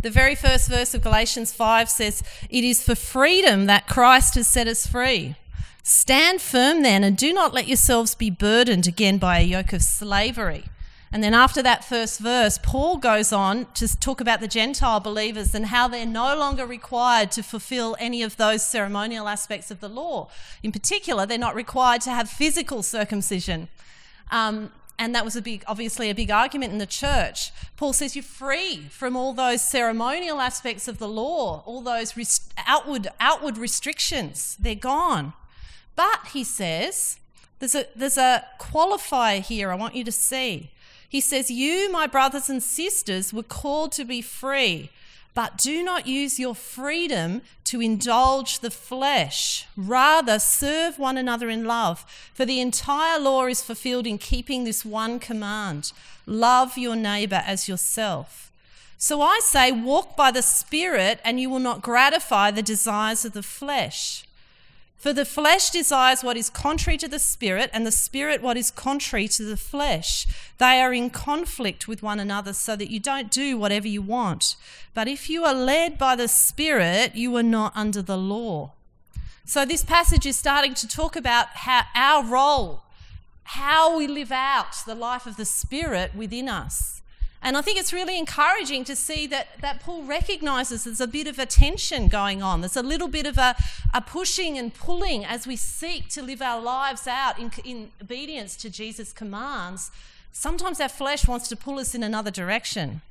The 0.00 0.10
very 0.10 0.34
first 0.34 0.68
verse 0.68 0.94
of 0.94 1.02
Galatians 1.02 1.52
5 1.52 1.88
says, 1.88 2.22
It 2.50 2.64
is 2.64 2.82
for 2.82 2.94
freedom 2.94 3.66
that 3.66 3.88
Christ 3.88 4.34
has 4.36 4.46
set 4.46 4.68
us 4.68 4.86
free. 4.86 5.34
Stand 5.82 6.40
firm 6.40 6.82
then, 6.82 7.02
and 7.02 7.16
do 7.16 7.32
not 7.32 7.54
let 7.54 7.66
yourselves 7.66 8.14
be 8.14 8.30
burdened 8.30 8.86
again 8.86 9.18
by 9.18 9.38
a 9.38 9.44
yoke 9.44 9.72
of 9.72 9.82
slavery. 9.82 10.64
And 11.10 11.24
then 11.24 11.32
after 11.32 11.62
that 11.62 11.84
first 11.84 12.20
verse, 12.20 12.58
Paul 12.62 12.98
goes 12.98 13.32
on 13.32 13.66
to 13.74 13.98
talk 13.98 14.20
about 14.20 14.40
the 14.40 14.48
Gentile 14.48 15.00
believers 15.00 15.54
and 15.54 15.66
how 15.66 15.88
they're 15.88 16.04
no 16.04 16.36
longer 16.36 16.66
required 16.66 17.30
to 17.32 17.42
fulfill 17.42 17.96
any 17.98 18.22
of 18.22 18.36
those 18.36 18.62
ceremonial 18.62 19.26
aspects 19.26 19.70
of 19.70 19.80
the 19.80 19.88
law. 19.88 20.28
In 20.62 20.70
particular, 20.70 21.24
they're 21.24 21.38
not 21.38 21.54
required 21.54 22.02
to 22.02 22.10
have 22.10 22.28
physical 22.28 22.82
circumcision. 22.82 23.68
Um, 24.30 24.70
and 24.98 25.14
that 25.14 25.24
was 25.24 25.36
a 25.36 25.42
big, 25.42 25.62
obviously, 25.66 26.10
a 26.10 26.14
big 26.14 26.30
argument 26.30 26.72
in 26.72 26.78
the 26.78 26.86
church. 26.86 27.52
Paul 27.76 27.92
says 27.92 28.16
you're 28.16 28.22
free 28.22 28.86
from 28.90 29.16
all 29.16 29.32
those 29.32 29.62
ceremonial 29.62 30.40
aspects 30.40 30.88
of 30.88 30.98
the 30.98 31.08
law, 31.08 31.62
all 31.66 31.82
those 31.82 32.16
rest- 32.16 32.52
outward, 32.66 33.08
outward 33.20 33.58
restrictions. 33.58 34.56
They're 34.58 34.74
gone. 34.74 35.34
But, 35.94 36.28
he 36.32 36.42
says, 36.42 37.18
there's 37.60 37.74
a, 37.74 37.86
there's 37.94 38.18
a 38.18 38.44
qualifier 38.58 39.40
here 39.40 39.70
I 39.70 39.76
want 39.76 39.94
you 39.94 40.04
to 40.04 40.12
see. 40.12 40.70
He 41.08 41.20
says, 41.20 41.50
You, 41.50 41.90
my 41.90 42.06
brothers 42.06 42.50
and 42.50 42.62
sisters, 42.62 43.32
were 43.32 43.42
called 43.42 43.92
to 43.92 44.04
be 44.04 44.20
free, 44.20 44.90
but 45.38 45.56
do 45.56 45.84
not 45.84 46.08
use 46.08 46.40
your 46.40 46.52
freedom 46.52 47.42
to 47.62 47.80
indulge 47.80 48.58
the 48.58 48.72
flesh. 48.72 49.68
Rather, 49.76 50.36
serve 50.40 50.98
one 50.98 51.16
another 51.16 51.48
in 51.48 51.64
love. 51.64 52.04
For 52.34 52.44
the 52.44 52.58
entire 52.58 53.20
law 53.20 53.46
is 53.46 53.62
fulfilled 53.62 54.04
in 54.04 54.18
keeping 54.18 54.64
this 54.64 54.84
one 54.84 55.20
command 55.20 55.92
love 56.26 56.76
your 56.76 56.96
neighbor 56.96 57.44
as 57.46 57.68
yourself. 57.68 58.50
So 58.96 59.22
I 59.22 59.38
say, 59.40 59.70
walk 59.70 60.16
by 60.16 60.32
the 60.32 60.42
Spirit, 60.42 61.20
and 61.24 61.38
you 61.38 61.48
will 61.50 61.60
not 61.60 61.82
gratify 61.82 62.50
the 62.50 62.60
desires 62.60 63.24
of 63.24 63.32
the 63.32 63.44
flesh. 63.44 64.24
For 64.98 65.12
the 65.12 65.24
flesh 65.24 65.70
desires 65.70 66.24
what 66.24 66.36
is 66.36 66.50
contrary 66.50 66.98
to 66.98 67.06
the 67.06 67.20
spirit, 67.20 67.70
and 67.72 67.86
the 67.86 67.92
spirit 67.92 68.42
what 68.42 68.56
is 68.56 68.72
contrary 68.72 69.28
to 69.28 69.44
the 69.44 69.56
flesh. 69.56 70.26
They 70.58 70.80
are 70.80 70.92
in 70.92 71.10
conflict 71.10 71.86
with 71.86 72.02
one 72.02 72.18
another, 72.18 72.52
so 72.52 72.74
that 72.74 72.90
you 72.90 72.98
don't 72.98 73.30
do 73.30 73.56
whatever 73.56 73.86
you 73.86 74.02
want. 74.02 74.56
But 74.94 75.06
if 75.06 75.30
you 75.30 75.44
are 75.44 75.54
led 75.54 75.98
by 75.98 76.16
the 76.16 76.26
spirit, 76.26 77.14
you 77.14 77.36
are 77.36 77.44
not 77.44 77.72
under 77.76 78.02
the 78.02 78.18
law. 78.18 78.72
So 79.44 79.64
this 79.64 79.84
passage 79.84 80.26
is 80.26 80.36
starting 80.36 80.74
to 80.74 80.88
talk 80.88 81.14
about 81.14 81.46
how 81.54 81.82
our 81.94 82.24
role, 82.24 82.82
how 83.44 83.96
we 83.96 84.08
live 84.08 84.32
out 84.32 84.74
the 84.84 84.96
life 84.96 85.26
of 85.26 85.36
the 85.36 85.44
spirit 85.44 86.14
within 86.14 86.48
us. 86.48 86.97
And 87.40 87.56
I 87.56 87.60
think 87.60 87.78
it's 87.78 87.92
really 87.92 88.18
encouraging 88.18 88.84
to 88.84 88.96
see 88.96 89.26
that, 89.28 89.48
that 89.60 89.80
Paul 89.80 90.02
recognizes 90.02 90.84
there's 90.84 91.00
a 91.00 91.06
bit 91.06 91.28
of 91.28 91.38
a 91.38 91.46
tension 91.46 92.08
going 92.08 92.42
on. 92.42 92.60
There's 92.62 92.76
a 92.76 92.82
little 92.82 93.08
bit 93.08 93.26
of 93.26 93.38
a, 93.38 93.54
a 93.94 94.00
pushing 94.00 94.58
and 94.58 94.74
pulling 94.74 95.24
as 95.24 95.46
we 95.46 95.54
seek 95.54 96.08
to 96.10 96.22
live 96.22 96.42
our 96.42 96.60
lives 96.60 97.06
out 97.06 97.38
in, 97.38 97.52
in 97.64 97.90
obedience 98.02 98.56
to 98.56 98.70
Jesus' 98.70 99.12
commands. 99.12 99.92
Sometimes 100.32 100.80
our 100.80 100.88
flesh 100.88 101.28
wants 101.28 101.48
to 101.48 101.56
pull 101.56 101.78
us 101.78 101.94
in 101.94 102.02
another 102.02 102.30
direction. 102.30 103.02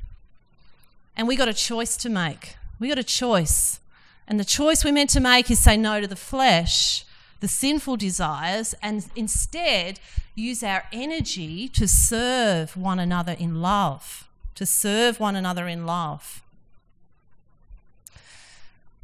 And 1.15 1.27
we 1.27 1.35
got 1.35 1.47
a 1.47 1.53
choice 1.53 1.95
to 1.97 2.09
make. 2.09 2.57
We 2.79 2.89
got 2.89 2.99
a 2.99 3.03
choice. 3.03 3.79
And 4.27 4.39
the 4.39 4.45
choice 4.45 4.83
we're 4.83 4.93
meant 4.93 5.09
to 5.11 5.21
make 5.21 5.49
is 5.49 5.59
say 5.59 5.77
no 5.77 6.01
to 6.01 6.07
the 6.07 6.17
flesh, 6.17 7.05
the 7.39 7.47
sinful 7.47 7.97
desires, 7.97 8.73
and 8.81 9.05
instead 9.15 9.99
use 10.35 10.63
our 10.63 10.85
energy 10.91 11.67
to 11.69 11.87
serve 11.87 12.75
one 12.75 12.99
another 12.99 13.33
in 13.33 13.61
love, 13.61 14.27
to 14.55 14.65
serve 14.65 15.19
one 15.19 15.35
another 15.35 15.67
in 15.67 15.85
love. 15.85 16.41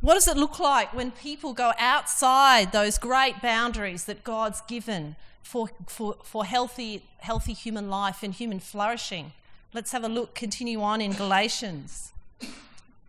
What 0.02 0.16
does 0.16 0.28
it 0.28 0.36
look 0.36 0.60
like 0.60 0.94
when 0.94 1.12
people 1.12 1.54
go 1.54 1.72
outside 1.80 2.72
those 2.72 2.98
great 2.98 3.42
boundaries 3.42 4.04
that 4.06 4.24
God's 4.24 4.60
given 4.62 5.16
for, 5.42 5.70
for, 5.88 6.18
for 6.24 6.44
healthy, 6.44 7.06
healthy 7.20 7.54
human 7.54 7.90
life 7.90 8.22
and 8.22 8.34
human 8.34 8.60
flourishing? 8.60 9.32
Let's 9.74 9.92
have 9.94 10.04
a 10.04 10.10
look, 10.10 10.36
continue 10.36 10.82
on 10.82 11.00
in 11.00 11.14
Galatians. 11.14 12.12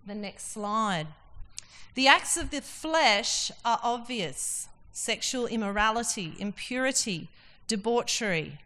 The 0.07 0.15
next 0.15 0.53
slide. 0.53 1.09
The 1.95 2.07
acts 2.07 2.37
of 2.37 2.51
the 2.51 2.61
flesh 2.61 3.51
are 3.65 3.81
obvious 3.83 4.69
sexual 4.95 5.47
immorality, 5.47 6.33
impurity, 6.39 7.29
debauchery, 7.67 8.61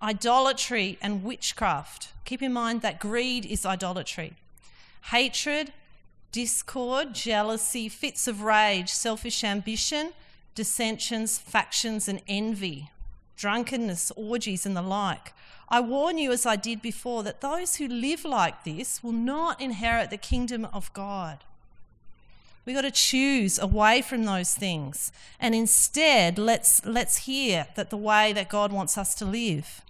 idolatry, 0.00 0.96
and 1.02 1.24
witchcraft. 1.24 2.12
Keep 2.24 2.42
in 2.42 2.52
mind 2.52 2.80
that 2.80 3.00
greed 3.00 3.44
is 3.44 3.66
idolatry. 3.66 4.34
Hatred, 5.10 5.72
discord, 6.32 7.12
jealousy, 7.14 7.88
fits 7.88 8.26
of 8.26 8.42
rage, 8.42 8.88
selfish 8.88 9.44
ambition, 9.44 10.12
dissensions, 10.54 11.38
factions, 11.38 12.08
and 12.08 12.22
envy, 12.28 12.90
drunkenness, 13.36 14.12
orgies, 14.16 14.64
and 14.64 14.76
the 14.76 14.82
like. 14.82 15.34
I 15.68 15.80
warn 15.80 16.18
you, 16.18 16.30
as 16.30 16.46
I 16.46 16.56
did 16.56 16.80
before, 16.80 17.24
that 17.24 17.40
those 17.40 17.76
who 17.76 17.88
live 17.88 18.24
like 18.24 18.64
this 18.64 19.02
will 19.02 19.12
not 19.12 19.60
inherit 19.60 20.10
the 20.10 20.16
kingdom 20.16 20.66
of 20.72 20.92
God. 20.92 21.38
We've 22.64 22.76
got 22.76 22.82
to 22.82 22.90
choose 22.90 23.58
away 23.58 24.00
from 24.00 24.24
those 24.24 24.54
things. 24.54 25.12
And 25.38 25.54
instead, 25.54 26.38
let's, 26.38 26.84
let's 26.86 27.18
hear 27.18 27.66
that 27.76 27.90
the 27.90 27.96
way 27.96 28.32
that 28.32 28.48
God 28.48 28.72
wants 28.72 28.96
us 28.96 29.14
to 29.16 29.24
live. 29.24 29.82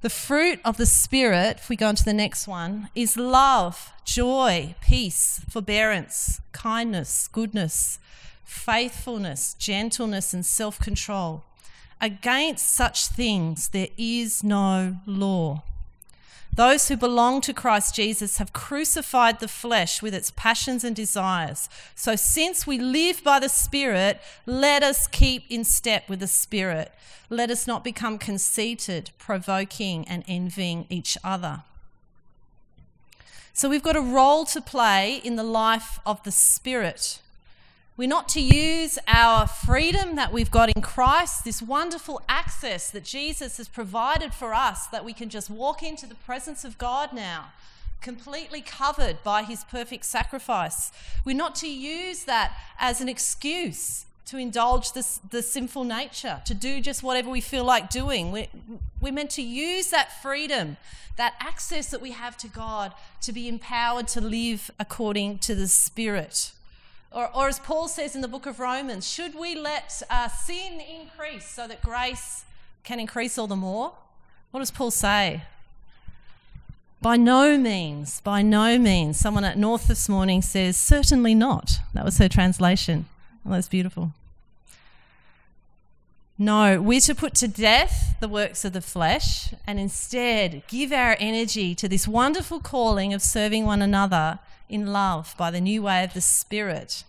The 0.00 0.10
fruit 0.10 0.60
of 0.64 0.76
the 0.76 0.86
Spirit, 0.86 1.56
if 1.58 1.68
we 1.68 1.74
go 1.74 1.88
on 1.88 1.96
to 1.96 2.04
the 2.04 2.12
next 2.12 2.46
one, 2.46 2.88
is 2.94 3.16
love, 3.16 3.92
joy, 4.04 4.76
peace, 4.80 5.40
forbearance, 5.50 6.40
kindness, 6.52 7.28
goodness, 7.32 7.98
faithfulness, 8.44 9.54
gentleness, 9.54 10.32
and 10.32 10.46
self 10.46 10.78
control. 10.78 11.42
Against 12.00 12.72
such 12.72 13.08
things 13.08 13.70
there 13.70 13.88
is 13.96 14.44
no 14.44 14.98
law. 15.04 15.64
Those 16.58 16.88
who 16.88 16.96
belong 16.96 17.40
to 17.42 17.54
Christ 17.54 17.94
Jesus 17.94 18.38
have 18.38 18.52
crucified 18.52 19.38
the 19.38 19.46
flesh 19.46 20.02
with 20.02 20.12
its 20.12 20.32
passions 20.32 20.82
and 20.82 20.96
desires. 20.96 21.68
So, 21.94 22.16
since 22.16 22.66
we 22.66 22.80
live 22.80 23.22
by 23.22 23.38
the 23.38 23.48
Spirit, 23.48 24.20
let 24.44 24.82
us 24.82 25.06
keep 25.06 25.44
in 25.48 25.62
step 25.62 26.08
with 26.08 26.18
the 26.18 26.26
Spirit. 26.26 26.90
Let 27.30 27.52
us 27.52 27.68
not 27.68 27.84
become 27.84 28.18
conceited, 28.18 29.12
provoking, 29.18 30.04
and 30.08 30.24
envying 30.26 30.86
each 30.90 31.16
other. 31.22 31.62
So, 33.52 33.68
we've 33.68 33.80
got 33.80 33.94
a 33.94 34.00
role 34.00 34.44
to 34.46 34.60
play 34.60 35.20
in 35.22 35.36
the 35.36 35.44
life 35.44 36.00
of 36.04 36.20
the 36.24 36.32
Spirit. 36.32 37.20
We're 37.98 38.06
not 38.06 38.28
to 38.28 38.40
use 38.40 38.96
our 39.08 39.48
freedom 39.48 40.14
that 40.14 40.32
we've 40.32 40.52
got 40.52 40.70
in 40.72 40.82
Christ, 40.82 41.44
this 41.44 41.60
wonderful 41.60 42.22
access 42.28 42.92
that 42.92 43.02
Jesus 43.02 43.56
has 43.56 43.66
provided 43.66 44.32
for 44.32 44.54
us, 44.54 44.86
that 44.86 45.04
we 45.04 45.12
can 45.12 45.28
just 45.28 45.50
walk 45.50 45.82
into 45.82 46.06
the 46.06 46.14
presence 46.14 46.64
of 46.64 46.78
God 46.78 47.12
now, 47.12 47.46
completely 48.00 48.60
covered 48.60 49.24
by 49.24 49.42
his 49.42 49.64
perfect 49.64 50.04
sacrifice. 50.04 50.92
We're 51.24 51.34
not 51.34 51.56
to 51.56 51.68
use 51.68 52.22
that 52.22 52.56
as 52.78 53.00
an 53.00 53.08
excuse 53.08 54.06
to 54.26 54.36
indulge 54.36 54.92
this, 54.92 55.18
the 55.30 55.42
sinful 55.42 55.82
nature, 55.82 56.40
to 56.44 56.54
do 56.54 56.80
just 56.80 57.02
whatever 57.02 57.30
we 57.30 57.40
feel 57.40 57.64
like 57.64 57.90
doing. 57.90 58.30
We're, 58.30 58.46
we're 59.00 59.12
meant 59.12 59.30
to 59.30 59.42
use 59.42 59.90
that 59.90 60.22
freedom, 60.22 60.76
that 61.16 61.34
access 61.40 61.90
that 61.90 62.00
we 62.00 62.12
have 62.12 62.36
to 62.36 62.46
God, 62.46 62.94
to 63.22 63.32
be 63.32 63.48
empowered 63.48 64.06
to 64.08 64.20
live 64.20 64.70
according 64.78 65.38
to 65.38 65.56
the 65.56 65.66
Spirit. 65.66 66.52
Or, 67.10 67.34
or 67.34 67.48
as 67.48 67.58
Paul 67.58 67.88
says 67.88 68.14
in 68.14 68.20
the 68.20 68.28
book 68.28 68.46
of 68.46 68.60
Romans, 68.60 69.10
should 69.10 69.34
we 69.34 69.54
let 69.54 70.02
uh, 70.10 70.28
sin 70.28 70.80
increase 70.80 71.48
so 71.48 71.66
that 71.66 71.82
grace 71.82 72.44
can 72.84 73.00
increase 73.00 73.38
all 73.38 73.46
the 73.46 73.56
more? 73.56 73.92
What 74.50 74.60
does 74.60 74.70
Paul 74.70 74.90
say? 74.90 75.42
By 77.00 77.16
no 77.16 77.56
means, 77.56 78.20
by 78.20 78.42
no 78.42 78.76
means. 78.76 79.18
Someone 79.18 79.44
at 79.44 79.56
North 79.56 79.86
this 79.86 80.08
morning 80.08 80.42
says, 80.42 80.76
certainly 80.76 81.34
not. 81.34 81.72
That 81.94 82.04
was 82.04 82.18
her 82.18 82.28
translation. 82.28 83.06
Oh, 83.46 83.50
that's 83.50 83.68
beautiful. 83.68 84.12
No, 86.36 86.80
we're 86.80 87.00
to 87.00 87.14
put 87.14 87.34
to 87.36 87.48
death 87.48 88.16
the 88.20 88.28
works 88.28 88.64
of 88.64 88.72
the 88.72 88.80
flesh 88.80 89.52
and 89.66 89.78
instead 89.80 90.62
give 90.68 90.92
our 90.92 91.16
energy 91.18 91.74
to 91.74 91.88
this 91.88 92.06
wonderful 92.06 92.60
calling 92.60 93.12
of 93.12 93.22
serving 93.22 93.64
one 93.64 93.82
another 93.82 94.38
in 94.68 94.92
love 94.92 95.34
by 95.38 95.50
the 95.50 95.60
new 95.60 95.82
way 95.82 96.04
of 96.04 96.14
the 96.14 96.20
Spirit. 96.20 97.04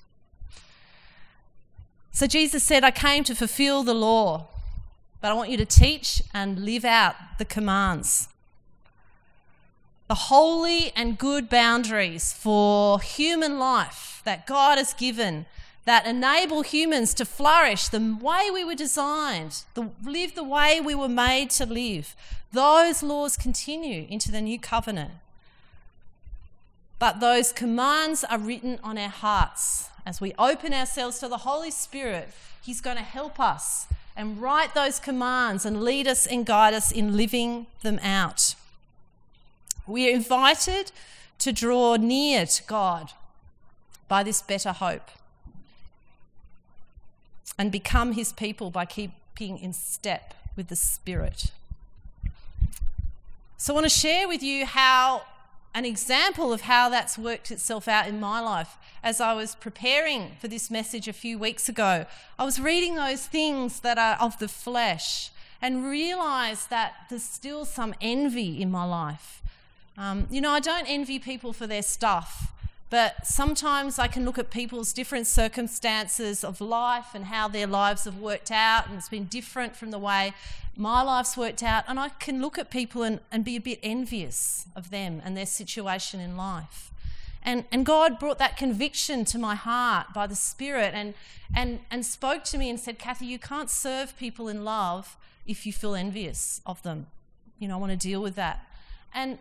So 2.12 2.28
Jesus 2.28 2.64
said, 2.64 2.84
I 2.84 2.92
came 2.92 3.24
to 3.26 3.36
fulfill 3.36 3.84
the 3.84 3.94
law, 3.94 4.48
but 5.22 5.32
I 5.32 5.34
want 5.34 5.50
you 5.50 5.58
to 5.58 5.66
teach 5.66 6.22
and 6.34 6.66
live 6.66 6.86
out 6.86 7.16
the 7.38 7.46
commands. 7.46 8.30
The 10.08 10.16
holy 10.16 10.92
and 10.96 11.18
good 11.18 11.50
boundaries 11.50 12.34
for 12.34 13.00
human 13.00 13.60
life 13.60 14.22
that 14.26 14.48
God 14.48 14.78
has 14.78 14.94
given 14.94 15.46
that 15.86 16.06
enable 16.06 16.62
humans 16.62 17.14
to 17.16 17.26
flourish 17.26 17.88
the 17.88 18.18
way 18.22 18.50
we 18.52 18.64
were 18.64 18.76
designed, 18.76 19.64
the, 19.74 19.90
live 20.04 20.36
the 20.36 20.44
way 20.44 20.80
we 20.80 20.94
were 20.94 21.10
made 21.10 21.50
to 21.52 21.66
live. 21.66 22.16
Those 22.52 23.02
laws 23.02 23.38
continue 23.38 24.06
into 24.10 24.32
the 24.32 24.42
new 24.42 24.60
covenant. 24.60 25.14
But 27.00 27.22
those 27.22 27.54
commands 27.54 28.26
are 28.26 28.38
written 28.38 28.78
on 28.84 28.98
our 28.98 29.10
hearts. 29.10 29.90
As 30.06 30.20
we 30.20 30.34
open 30.38 30.74
ourselves 30.74 31.20
to 31.20 31.30
the 31.30 31.38
Holy 31.38 31.72
Spirit, 31.72 32.30
He's 32.62 32.82
going 32.82 32.98
to 32.98 33.04
help 33.04 33.40
us 33.40 33.88
and 34.18 34.42
write 34.42 34.76
those 34.76 35.00
commands 35.00 35.66
and 35.66 35.82
lead 35.82 36.08
us 36.08 36.28
and 36.28 36.46
guide 36.46 36.74
us 36.74 36.92
in 36.92 37.16
living 37.16 37.68
them 37.84 38.00
out. 38.04 38.56
We 39.88 40.10
are 40.10 40.14
invited 40.14 40.92
to 41.40 41.54
draw 41.54 41.96
near 41.96 42.46
to 42.46 42.64
God 42.64 43.14
by 44.10 44.24
this 44.24 44.42
better 44.42 44.74
hope 44.74 45.10
and 47.58 47.72
become 47.72 48.12
His 48.12 48.34
people 48.34 48.72
by 48.72 48.86
keeping 48.86 49.58
in 49.58 49.72
step 49.72 50.34
with 50.58 50.68
the 50.68 50.76
Spirit. 50.76 51.52
So, 53.58 53.74
I 53.74 53.76
want 53.76 53.86
to 53.86 53.90
share 53.90 54.28
with 54.28 54.44
you 54.44 54.66
how 54.66 55.24
an 55.74 55.86
example 55.86 56.52
of 56.52 56.62
how 56.62 56.90
that's 56.90 57.18
worked 57.18 57.52
itself 57.52 57.88
out 57.88 58.08
in 58.08 58.20
my 58.20 58.40
life. 58.40 58.78
As 59.04 59.22
I 59.22 59.34
was 59.34 59.56
preparing 59.56 60.32
for 60.42 60.48
this 60.48 60.70
message 60.72 61.08
a 61.08 61.14
few 61.14 61.38
weeks 61.38 61.70
ago, 61.70 62.06
I 62.38 62.44
was 62.44 62.60
reading 62.60 62.96
those 62.96 63.28
things 63.28 63.80
that 63.82 63.98
are 63.98 64.18
of 64.20 64.40
the 64.40 64.48
flesh 64.48 65.32
and 65.62 65.86
realized 65.86 66.70
that 66.70 66.94
there's 67.10 67.24
still 67.24 67.66
some 67.66 67.94
envy 68.02 68.62
in 68.62 68.72
my 68.72 68.84
life. 68.84 69.42
Um, 69.98 70.28
you 70.32 70.42
know, 70.42 70.52
I 70.52 70.60
don't 70.60 70.86
envy 70.88 71.20
people 71.20 71.54
for 71.54 71.68
their 71.68 71.82
stuff. 71.82 72.54
But 72.90 73.28
sometimes 73.28 74.00
I 74.00 74.08
can 74.08 74.26
look 74.26 74.40
at 74.40 74.50
people's 74.50 74.94
different 74.94 75.28
circumstances 75.28 76.44
of 76.44 76.60
life 76.60 77.14
and 77.14 77.26
how 77.26 77.48
their 77.48 77.68
lives 77.68 78.06
have 78.06 78.18
worked 78.18 78.52
out, 78.52 78.88
and 78.88 78.98
it's 78.98 79.10
been 79.10 79.26
different 79.26 79.76
from 79.76 79.92
the 79.92 80.00
way 80.00 80.34
my 80.76 81.02
life's 81.02 81.38
worked 81.38 81.62
out. 81.62 81.84
And 81.88 82.00
I 82.00 82.10
can 82.10 82.42
look 82.42 82.58
at 82.58 82.72
people 82.72 83.04
and, 83.04 83.20
and 83.32 83.44
be 83.44 83.56
a 83.56 83.62
bit 83.62 83.80
envious 83.84 84.66
of 84.76 84.90
them 84.90 85.22
and 85.24 85.38
their 85.38 85.46
situation 85.46 86.20
in 86.20 86.36
life. 86.38 86.92
And, 87.44 87.66
and 87.72 87.86
God 87.86 88.20
brought 88.20 88.38
that 88.40 88.58
conviction 88.58 89.24
to 89.26 89.38
my 89.38 89.56
heart 89.56 90.08
by 90.14 90.28
the 90.28 90.36
Spirit 90.36 90.94
and, 90.94 91.14
and, 91.56 91.80
and 91.92 92.06
spoke 92.06 92.44
to 92.46 92.58
me 92.58 92.70
and 92.70 92.80
said, 92.80 92.98
Kathy, 92.98 93.26
you 93.26 93.40
can't 93.40 93.70
serve 93.70 94.18
people 94.18 94.48
in 94.48 94.64
love 94.66 95.16
if 95.46 95.66
you 95.66 95.74
feel 95.74 95.96
envious 95.96 96.62
of 96.66 96.82
them. 96.84 97.08
You 97.60 97.68
know, 97.68 97.76
I 97.76 97.78
want 97.80 97.92
to 97.92 97.98
deal 97.98 98.22
with 98.22 98.36
that. 98.36 98.66
And, 99.14 99.38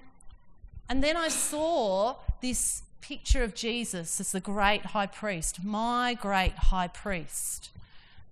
and 0.88 1.02
then 1.02 1.16
I 1.16 1.28
saw 1.28 2.16
this 2.40 2.82
picture 3.00 3.42
of 3.42 3.54
Jesus 3.54 4.20
as 4.20 4.32
the 4.32 4.40
great 4.40 4.86
high 4.86 5.06
priest, 5.06 5.64
my 5.64 6.14
great 6.14 6.54
high 6.54 6.88
priest. 6.88 7.70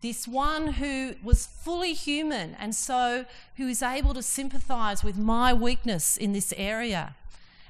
This 0.02 0.28
one 0.28 0.74
who 0.74 1.14
was 1.22 1.46
fully 1.46 1.94
human 1.94 2.54
and 2.58 2.74
so 2.74 3.24
who 3.56 3.66
is 3.68 3.82
able 3.82 4.14
to 4.14 4.22
sympathize 4.22 5.02
with 5.02 5.16
my 5.16 5.52
weakness 5.52 6.16
in 6.16 6.32
this 6.32 6.52
area. 6.56 7.14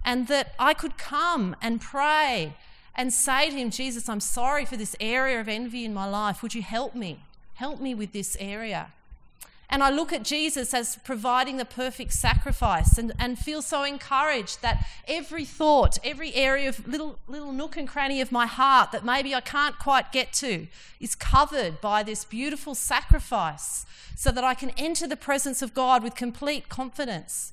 and 0.06 0.28
that 0.28 0.54
I 0.58 0.72
could 0.72 0.96
come 0.96 1.56
and 1.60 1.80
pray 1.80 2.54
and 2.94 3.12
say 3.12 3.50
to 3.50 3.56
him, 3.56 3.70
Jesus, 3.70 4.08
I'm 4.08 4.20
sorry 4.20 4.64
for 4.64 4.76
this 4.76 4.94
area 5.00 5.40
of 5.40 5.48
envy 5.48 5.84
in 5.84 5.92
my 5.92 6.08
life. 6.08 6.42
Would 6.42 6.54
you 6.54 6.62
help 6.62 6.94
me? 6.94 7.20
Help 7.54 7.80
me 7.80 7.94
with 7.94 8.12
this 8.12 8.36
area. 8.38 8.92
And 9.68 9.82
I 9.82 9.90
look 9.90 10.12
at 10.12 10.22
Jesus 10.22 10.72
as 10.72 10.96
providing 11.04 11.56
the 11.56 11.64
perfect 11.64 12.12
sacrifice 12.12 12.98
and, 12.98 13.12
and 13.18 13.36
feel 13.38 13.62
so 13.62 13.82
encouraged 13.82 14.62
that 14.62 14.86
every 15.08 15.44
thought, 15.44 15.98
every 16.04 16.34
area 16.34 16.68
of 16.68 16.86
little, 16.86 17.18
little 17.26 17.52
nook 17.52 17.76
and 17.76 17.88
cranny 17.88 18.20
of 18.20 18.30
my 18.30 18.46
heart 18.46 18.92
that 18.92 19.04
maybe 19.04 19.34
I 19.34 19.40
can't 19.40 19.78
quite 19.78 20.12
get 20.12 20.32
to 20.34 20.68
is 21.00 21.16
covered 21.16 21.80
by 21.80 22.04
this 22.04 22.24
beautiful 22.24 22.76
sacrifice 22.76 23.86
so 24.14 24.30
that 24.30 24.44
I 24.44 24.54
can 24.54 24.70
enter 24.76 25.08
the 25.08 25.16
presence 25.16 25.62
of 25.62 25.74
God 25.74 26.02
with 26.02 26.14
complete 26.14 26.68
confidence. 26.68 27.52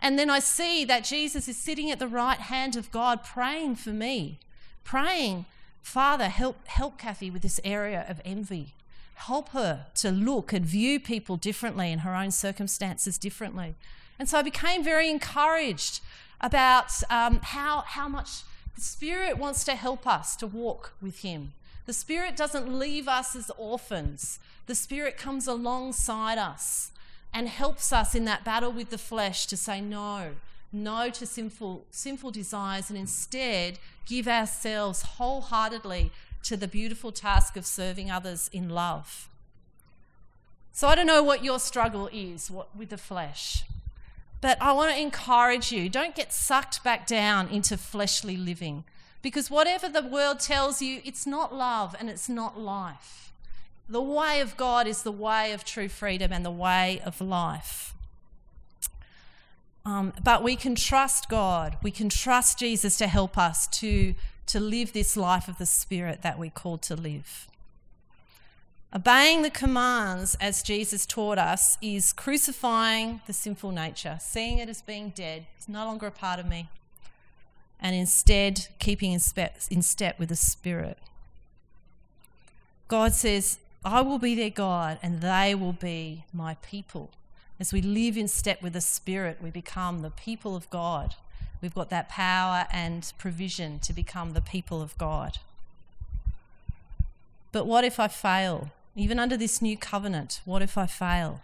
And 0.00 0.16
then 0.16 0.30
I 0.30 0.38
see 0.38 0.84
that 0.84 1.02
Jesus 1.02 1.48
is 1.48 1.56
sitting 1.56 1.90
at 1.90 1.98
the 1.98 2.06
right 2.06 2.38
hand 2.38 2.76
of 2.76 2.92
God 2.92 3.24
praying 3.24 3.76
for 3.76 3.90
me, 3.90 4.38
praying, 4.84 5.44
Father, 5.82 6.28
help, 6.28 6.68
help 6.68 6.98
Kathy 6.98 7.30
with 7.32 7.42
this 7.42 7.58
area 7.64 8.06
of 8.08 8.20
envy 8.24 8.74
help 9.18 9.48
her 9.50 9.86
to 9.96 10.10
look 10.10 10.52
and 10.52 10.64
view 10.64 11.00
people 11.00 11.36
differently 11.36 11.90
and 11.90 12.02
her 12.02 12.14
own 12.14 12.30
circumstances 12.30 13.18
differently. 13.18 13.74
And 14.18 14.28
so 14.28 14.38
I 14.38 14.42
became 14.42 14.84
very 14.84 15.10
encouraged 15.10 16.00
about 16.40 16.92
um, 17.10 17.40
how, 17.42 17.80
how 17.80 18.08
much 18.08 18.42
the 18.76 18.80
Spirit 18.80 19.36
wants 19.36 19.64
to 19.64 19.74
help 19.74 20.06
us 20.06 20.36
to 20.36 20.46
walk 20.46 20.92
with 21.02 21.20
Him. 21.22 21.52
The 21.86 21.92
Spirit 21.92 22.36
doesn't 22.36 22.72
leave 22.72 23.08
us 23.08 23.34
as 23.34 23.50
orphans, 23.56 24.38
the 24.66 24.74
Spirit 24.74 25.16
comes 25.16 25.48
alongside 25.48 26.38
us 26.38 26.92
and 27.34 27.48
helps 27.48 27.92
us 27.92 28.14
in 28.14 28.24
that 28.26 28.44
battle 28.44 28.70
with 28.70 28.90
the 28.90 28.98
flesh 28.98 29.46
to 29.46 29.56
say 29.56 29.80
no, 29.80 30.34
no 30.72 31.10
to 31.10 31.26
sinful, 31.26 31.86
sinful 31.90 32.30
desires, 32.30 32.88
and 32.88 32.98
instead 32.98 33.78
give 34.06 34.28
ourselves 34.28 35.02
wholeheartedly 35.02 36.12
to 36.48 36.56
the 36.56 36.66
beautiful 36.66 37.12
task 37.12 37.56
of 37.56 37.66
serving 37.66 38.10
others 38.10 38.48
in 38.52 38.70
love. 38.70 39.28
So 40.72 40.88
I 40.88 40.94
don't 40.94 41.06
know 41.06 41.22
what 41.22 41.44
your 41.44 41.58
struggle 41.58 42.08
is 42.10 42.50
with 42.74 42.88
the 42.88 42.96
flesh, 42.96 43.64
but 44.40 44.56
I 44.60 44.72
want 44.72 44.92
to 44.92 45.00
encourage 45.00 45.72
you 45.72 45.88
don't 45.90 46.14
get 46.14 46.32
sucked 46.32 46.82
back 46.82 47.06
down 47.06 47.48
into 47.48 47.76
fleshly 47.76 48.36
living 48.36 48.84
because 49.20 49.50
whatever 49.50 49.88
the 49.90 50.02
world 50.02 50.40
tells 50.40 50.80
you, 50.80 51.02
it's 51.04 51.26
not 51.26 51.54
love 51.54 51.94
and 51.98 52.08
it's 52.08 52.28
not 52.28 52.58
life. 52.58 53.30
The 53.88 54.00
way 54.00 54.40
of 54.40 54.56
God 54.56 54.86
is 54.86 55.02
the 55.02 55.12
way 55.12 55.52
of 55.52 55.64
true 55.64 55.88
freedom 55.88 56.32
and 56.32 56.44
the 56.46 56.50
way 56.50 57.02
of 57.04 57.20
life. 57.20 57.92
Um, 59.84 60.12
but 60.22 60.42
we 60.42 60.56
can 60.56 60.74
trust 60.74 61.28
God. 61.28 61.76
We 61.82 61.90
can 61.90 62.08
trust 62.08 62.58
Jesus 62.58 62.96
to 62.98 63.06
help 63.06 63.36
us 63.36 63.66
to 63.78 64.14
to 64.48 64.60
live 64.60 64.92
this 64.92 65.16
life 65.16 65.48
of 65.48 65.58
the 65.58 65.66
Spirit 65.66 66.22
that 66.22 66.38
we're 66.38 66.50
called 66.50 66.82
to 66.82 66.96
live. 66.96 67.46
Obeying 68.94 69.42
the 69.42 69.50
commands, 69.50 70.34
as 70.40 70.62
Jesus 70.62 71.04
taught 71.04 71.38
us, 71.38 71.76
is 71.82 72.14
crucifying 72.14 73.20
the 73.26 73.34
sinful 73.34 73.70
nature, 73.70 74.18
seeing 74.20 74.58
it 74.58 74.68
as 74.68 74.80
being 74.80 75.10
dead. 75.10 75.46
It's 75.56 75.68
no 75.68 75.84
longer 75.84 76.06
a 76.06 76.10
part 76.10 76.40
of 76.40 76.46
me. 76.46 76.68
And 77.78 77.94
instead, 77.94 78.68
keeping 78.78 79.12
in 79.12 79.20
step, 79.20 79.58
in 79.70 79.82
step 79.82 80.18
with 80.18 80.30
the 80.30 80.36
Spirit. 80.36 80.98
God 82.88 83.12
says, 83.12 83.58
I 83.84 84.00
will 84.00 84.18
be 84.18 84.34
their 84.34 84.50
God, 84.50 84.98
and 85.02 85.20
they 85.20 85.54
will 85.54 85.74
be 85.74 86.24
my 86.32 86.54
people. 86.62 87.10
As 87.60 87.72
we 87.72 87.82
live 87.82 88.16
in 88.16 88.26
step 88.26 88.62
with 88.62 88.72
the 88.72 88.80
Spirit, 88.80 89.38
we 89.42 89.50
become 89.50 90.00
the 90.00 90.10
people 90.10 90.56
of 90.56 90.70
God. 90.70 91.14
We've 91.60 91.74
got 91.74 91.90
that 91.90 92.08
power 92.08 92.66
and 92.72 93.12
provision 93.18 93.78
to 93.80 93.92
become 93.92 94.32
the 94.32 94.40
people 94.40 94.80
of 94.80 94.96
God. 94.98 95.38
But 97.50 97.66
what 97.66 97.84
if 97.84 97.98
I 97.98 98.08
fail? 98.08 98.70
Even 98.94 99.18
under 99.18 99.36
this 99.36 99.62
new 99.62 99.76
covenant, 99.76 100.40
what 100.44 100.62
if 100.62 100.76
I 100.76 100.86
fail? 100.86 101.40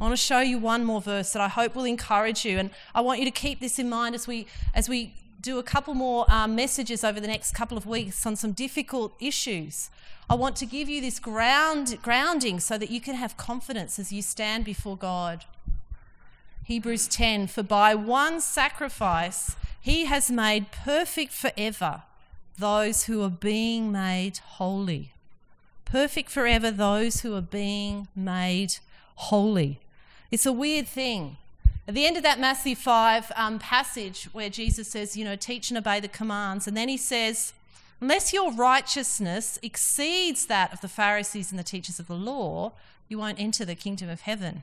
I 0.00 0.04
want 0.04 0.12
to 0.12 0.22
show 0.22 0.40
you 0.40 0.58
one 0.58 0.84
more 0.84 1.00
verse 1.00 1.32
that 1.32 1.42
I 1.42 1.48
hope 1.48 1.74
will 1.74 1.84
encourage 1.84 2.44
you, 2.44 2.58
and 2.58 2.70
I 2.94 3.00
want 3.00 3.20
you 3.20 3.24
to 3.24 3.30
keep 3.30 3.60
this 3.60 3.78
in 3.78 3.88
mind 3.88 4.14
as 4.14 4.26
we 4.26 4.46
as 4.74 4.88
we 4.88 5.14
do 5.40 5.58
a 5.58 5.62
couple 5.62 5.94
more 5.94 6.24
um, 6.28 6.56
messages 6.56 7.04
over 7.04 7.20
the 7.20 7.26
next 7.26 7.52
couple 7.52 7.76
of 7.76 7.86
weeks 7.86 8.24
on 8.26 8.34
some 8.34 8.52
difficult 8.52 9.14
issues. 9.20 9.90
I 10.28 10.34
want 10.34 10.56
to 10.56 10.66
give 10.66 10.88
you 10.88 11.00
this 11.00 11.20
ground 11.20 11.98
grounding 12.02 12.60
so 12.60 12.78
that 12.78 12.90
you 12.90 13.00
can 13.00 13.14
have 13.14 13.36
confidence 13.36 13.98
as 13.98 14.10
you 14.10 14.22
stand 14.22 14.64
before 14.64 14.96
God. 14.96 15.44
Hebrews 16.64 17.08
10 17.08 17.48
For 17.48 17.62
by 17.62 17.94
one 17.94 18.40
sacrifice 18.40 19.56
he 19.80 20.06
has 20.06 20.30
made 20.30 20.72
perfect 20.72 21.32
forever 21.32 22.02
those 22.58 23.04
who 23.04 23.22
are 23.22 23.30
being 23.30 23.92
made 23.92 24.38
holy. 24.38 25.12
Perfect 25.84 26.30
forever 26.30 26.70
those 26.70 27.20
who 27.20 27.34
are 27.34 27.42
being 27.42 28.08
made 28.16 28.76
holy. 29.16 29.80
It's 30.30 30.46
a 30.46 30.52
weird 30.52 30.88
thing. 30.88 31.36
At 31.86 31.94
the 31.94 32.06
end 32.06 32.16
of 32.16 32.22
that 32.22 32.40
Matthew 32.40 32.74
5 32.74 33.32
um, 33.36 33.58
passage 33.58 34.24
where 34.32 34.48
Jesus 34.48 34.88
says, 34.88 35.18
you 35.18 35.24
know, 35.24 35.36
teach 35.36 35.70
and 35.70 35.76
obey 35.76 36.00
the 36.00 36.08
commands, 36.08 36.66
and 36.66 36.74
then 36.74 36.88
he 36.88 36.96
says, 36.96 37.52
unless 38.00 38.32
your 38.32 38.50
righteousness 38.52 39.58
exceeds 39.62 40.46
that 40.46 40.72
of 40.72 40.80
the 40.80 40.88
Pharisees 40.88 41.50
and 41.50 41.58
the 41.58 41.64
teachers 41.64 42.00
of 42.00 42.06
the 42.06 42.14
law, 42.14 42.72
you 43.08 43.18
won't 43.18 43.38
enter 43.38 43.66
the 43.66 43.74
kingdom 43.74 44.08
of 44.08 44.22
heaven. 44.22 44.62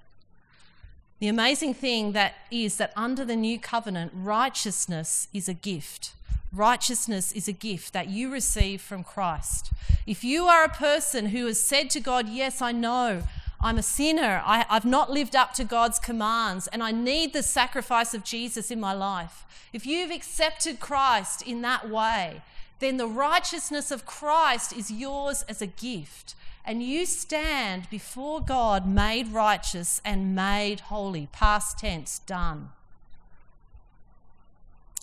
The 1.21 1.27
amazing 1.27 1.75
thing 1.75 2.13
that 2.13 2.33
is 2.49 2.77
that 2.77 2.91
under 2.95 3.23
the 3.23 3.35
new 3.35 3.59
covenant, 3.59 4.11
righteousness 4.15 5.27
is 5.31 5.47
a 5.47 5.53
gift. 5.53 6.13
Righteousness 6.51 7.31
is 7.31 7.47
a 7.47 7.51
gift 7.51 7.93
that 7.93 8.09
you 8.09 8.31
receive 8.31 8.81
from 8.81 9.03
Christ. 9.03 9.71
If 10.07 10.23
you 10.23 10.47
are 10.47 10.63
a 10.63 10.69
person 10.69 11.27
who 11.27 11.45
has 11.45 11.61
said 11.61 11.91
to 11.91 11.99
God, 11.99 12.27
Yes, 12.27 12.59
I 12.59 12.71
know 12.71 13.21
I'm 13.61 13.77
a 13.77 13.83
sinner, 13.83 14.41
I, 14.43 14.65
have 14.67 14.83
not 14.83 15.11
lived 15.11 15.35
up 15.35 15.53
to 15.53 15.63
God's 15.63 15.99
commands, 15.99 16.65
and 16.65 16.81
I 16.81 16.89
need 16.91 17.33
the 17.33 17.43
sacrifice 17.43 18.15
of 18.15 18.23
Jesus 18.23 18.71
in 18.71 18.79
my 18.79 18.93
life. 18.93 19.45
If 19.71 19.85
you've 19.85 20.09
accepted 20.09 20.79
Christ 20.79 21.43
in 21.43 21.61
that 21.61 21.87
way, 21.87 22.41
then 22.81 22.97
the 22.97 23.07
righteousness 23.07 23.91
of 23.91 24.05
Christ 24.05 24.73
is 24.73 24.91
yours 24.91 25.45
as 25.47 25.61
a 25.61 25.67
gift 25.67 26.35
and 26.65 26.83
you 26.83 27.05
stand 27.05 27.89
before 27.89 28.41
God 28.41 28.87
made 28.87 29.29
righteous 29.29 30.01
and 30.05 30.35
made 30.35 30.81
holy, 30.81 31.27
past 31.31 31.79
tense, 31.79 32.19
done. 32.19 32.69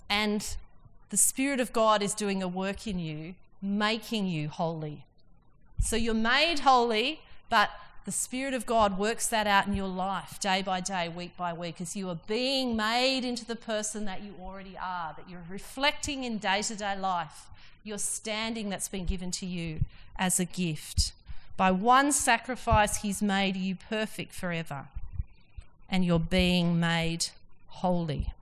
And 0.08 0.56
the 1.10 1.16
Spirit 1.16 1.60
of 1.60 1.72
God 1.72 2.02
is 2.02 2.14
doing 2.14 2.42
a 2.42 2.48
work 2.48 2.86
in 2.86 2.98
you, 2.98 3.34
making 3.60 4.26
you 4.26 4.48
holy. 4.48 5.04
So 5.80 5.96
you're 5.96 6.14
made 6.14 6.60
holy, 6.60 7.20
but 7.50 7.70
the 8.08 8.12
Spirit 8.12 8.54
of 8.54 8.64
God 8.64 8.98
works 8.98 9.26
that 9.26 9.46
out 9.46 9.66
in 9.66 9.74
your 9.74 9.86
life 9.86 10.40
day 10.40 10.62
by 10.62 10.80
day, 10.80 11.10
week 11.10 11.36
by 11.36 11.52
week, 11.52 11.78
as 11.78 11.94
you 11.94 12.08
are 12.08 12.18
being 12.26 12.74
made 12.74 13.22
into 13.22 13.44
the 13.44 13.54
person 13.54 14.06
that 14.06 14.22
you 14.22 14.34
already 14.42 14.78
are, 14.82 15.14
that 15.14 15.28
you're 15.28 15.44
reflecting 15.46 16.24
in 16.24 16.38
day 16.38 16.62
to 16.62 16.74
day 16.74 16.98
life, 16.98 17.48
your 17.84 17.98
standing 17.98 18.70
that's 18.70 18.88
been 18.88 19.04
given 19.04 19.30
to 19.30 19.44
you 19.44 19.80
as 20.16 20.40
a 20.40 20.46
gift. 20.46 21.12
By 21.58 21.70
one 21.70 22.10
sacrifice, 22.10 23.02
he's 23.02 23.20
made 23.20 23.56
you 23.56 23.74
perfect 23.74 24.32
forever, 24.32 24.86
and 25.90 26.02
you're 26.02 26.18
being 26.18 26.80
made 26.80 27.26
holy. 27.66 28.32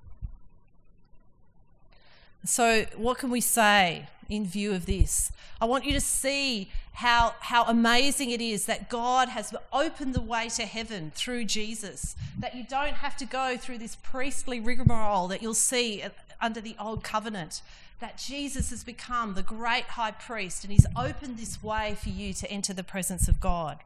So, 2.45 2.85
what 2.95 3.19
can 3.19 3.31
we 3.31 3.41
say 3.41 4.07
in 4.29 4.47
view 4.47 4.73
of 4.73 4.87
this? 4.87 5.33
I 5.61 5.65
want 5.65 5.85
you 5.85 5.93
to 5.93 6.01
see 6.01 6.71
how, 6.93 7.35
how 7.41 7.65
amazing 7.65 8.31
it 8.31 8.41
is 8.41 8.67
that 8.67 8.89
God 8.89 9.29
has 9.29 9.55
opened 9.73 10.15
the 10.15 10.21
way 10.21 10.49
to 10.51 10.65
heaven 10.65 11.13
through 11.15 11.45
Jesus, 11.45 12.17
that 12.39 12.55
you 12.55 12.65
don't 12.69 12.95
have 12.95 13.17
to 13.19 13.27
go 13.27 13.57
through 13.57 13.79
this 13.79 13.97
priestly 13.97 14.61
rigmarole 14.61 15.29
that 15.29 15.43
you'll 15.43 15.55
see 15.55 16.03
under 16.41 16.61
the 16.61 16.77
old 16.81 17.03
covenant, 17.03 17.63
that 18.01 18.19
Jesus 18.19 18.71
has 18.71 18.85
become 18.85 19.35
the 19.35 19.43
great 19.43 19.85
high 19.85 20.11
priest 20.11 20.65
and 20.65 20.73
he's 20.73 20.87
opened 20.97 21.39
this 21.39 21.63
way 21.63 21.97
for 22.01 22.11
you 22.11 22.33
to 22.35 22.51
enter 22.51 22.73
the 22.73 22.85
presence 22.85 23.29
of 23.29 23.41
God. 23.41 23.79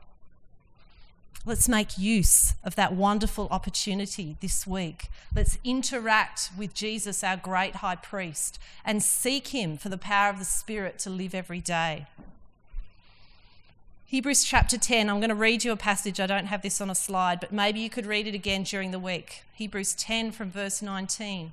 Let's 1.46 1.68
make 1.68 1.96
use 1.96 2.52
of 2.62 2.74
that 2.76 2.92
wonderful 2.92 3.48
opportunity 3.50 4.36
this 4.40 4.66
week. 4.66 5.08
Let's 5.34 5.58
interact 5.64 6.50
with 6.56 6.74
Jesus, 6.74 7.24
our 7.24 7.36
great 7.36 7.76
high 7.76 7.96
priest, 7.96 8.58
and 8.84 9.02
seek 9.02 9.48
him 9.48 9.78
for 9.78 9.88
the 9.88 9.96
power 9.96 10.28
of 10.28 10.38
the 10.38 10.44
Spirit 10.44 10.98
to 11.00 11.10
live 11.10 11.34
every 11.34 11.60
day. 11.60 12.06
Hebrews 14.04 14.44
chapter 14.44 14.76
10, 14.76 15.08
I'm 15.08 15.20
going 15.20 15.30
to 15.30 15.36
read 15.36 15.64
you 15.64 15.72
a 15.72 15.76
passage. 15.76 16.18
I 16.18 16.26
don't 16.26 16.46
have 16.46 16.62
this 16.62 16.80
on 16.80 16.90
a 16.90 16.94
slide, 16.94 17.40
but 17.40 17.52
maybe 17.52 17.80
you 17.80 17.88
could 17.88 18.06
read 18.06 18.26
it 18.26 18.34
again 18.34 18.64
during 18.64 18.90
the 18.90 18.98
week. 18.98 19.44
Hebrews 19.54 19.94
10 19.94 20.32
from 20.32 20.50
verse 20.50 20.82
19. 20.82 21.52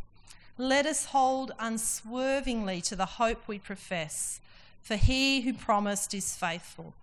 Let 0.61 0.85
us 0.85 1.05
hold 1.05 1.53
unswervingly 1.57 2.81
to 2.81 2.95
the 2.95 3.17
hope 3.17 3.47
we 3.47 3.57
profess, 3.57 4.39
for 4.83 4.95
he 4.95 5.41
who 5.41 5.53
promised 5.53 6.13
is 6.13 6.35
faithful. 6.35 6.93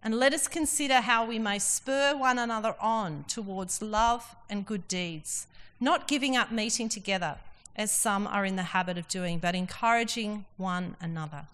And 0.00 0.14
let 0.14 0.32
us 0.32 0.46
consider 0.46 1.00
how 1.00 1.26
we 1.26 1.36
may 1.36 1.58
spur 1.58 2.16
one 2.16 2.38
another 2.38 2.76
on 2.80 3.24
towards 3.26 3.82
love 3.82 4.36
and 4.48 4.64
good 4.64 4.86
deeds, 4.86 5.48
not 5.80 6.06
giving 6.06 6.36
up 6.36 6.52
meeting 6.52 6.88
together 6.88 7.38
as 7.74 7.90
some 7.90 8.28
are 8.28 8.44
in 8.44 8.54
the 8.54 8.62
habit 8.62 8.96
of 8.96 9.08
doing, 9.08 9.40
but 9.40 9.56
encouraging 9.56 10.44
one 10.56 10.94
another. 11.00 11.46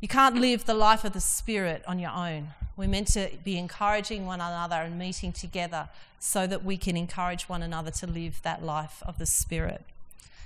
You 0.00 0.08
can't 0.08 0.36
live 0.36 0.64
the 0.64 0.74
life 0.74 1.04
of 1.04 1.12
the 1.12 1.20
Spirit 1.20 1.84
on 1.86 1.98
your 1.98 2.10
own. 2.10 2.48
We're 2.74 2.88
meant 2.88 3.08
to 3.08 3.30
be 3.44 3.58
encouraging 3.58 4.24
one 4.24 4.40
another 4.40 4.76
and 4.76 4.98
meeting 4.98 5.32
together 5.32 5.90
so 6.18 6.46
that 6.46 6.64
we 6.64 6.78
can 6.78 6.96
encourage 6.96 7.50
one 7.50 7.62
another 7.62 7.90
to 7.90 8.06
live 8.06 8.40
that 8.42 8.64
life 8.64 9.02
of 9.06 9.18
the 9.18 9.26
Spirit. 9.26 9.84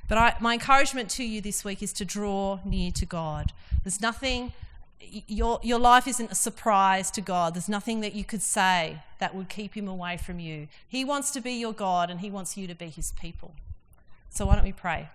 But 0.08 0.18
I, 0.18 0.34
my 0.40 0.54
encouragement 0.54 1.08
to 1.10 1.24
you 1.24 1.40
this 1.40 1.64
week 1.64 1.82
is 1.82 1.92
to 1.94 2.04
draw 2.04 2.58
near 2.64 2.90
to 2.92 3.06
God. 3.06 3.52
There's 3.84 4.00
nothing, 4.00 4.52
your, 5.00 5.60
your 5.62 5.78
life 5.78 6.08
isn't 6.08 6.32
a 6.32 6.34
surprise 6.34 7.12
to 7.12 7.20
God. 7.20 7.54
There's 7.54 7.68
nothing 7.68 8.00
that 8.00 8.14
you 8.14 8.24
could 8.24 8.42
say 8.42 9.02
that 9.20 9.36
would 9.36 9.48
keep 9.48 9.76
Him 9.76 9.86
away 9.86 10.16
from 10.16 10.40
you. 10.40 10.66
He 10.88 11.04
wants 11.04 11.30
to 11.30 11.40
be 11.40 11.52
your 11.52 11.72
God 11.72 12.10
and 12.10 12.18
He 12.18 12.30
wants 12.30 12.56
you 12.56 12.66
to 12.66 12.74
be 12.74 12.88
His 12.88 13.12
people. 13.12 13.54
So 14.30 14.46
why 14.46 14.56
don't 14.56 14.64
we 14.64 14.72
pray? 14.72 15.10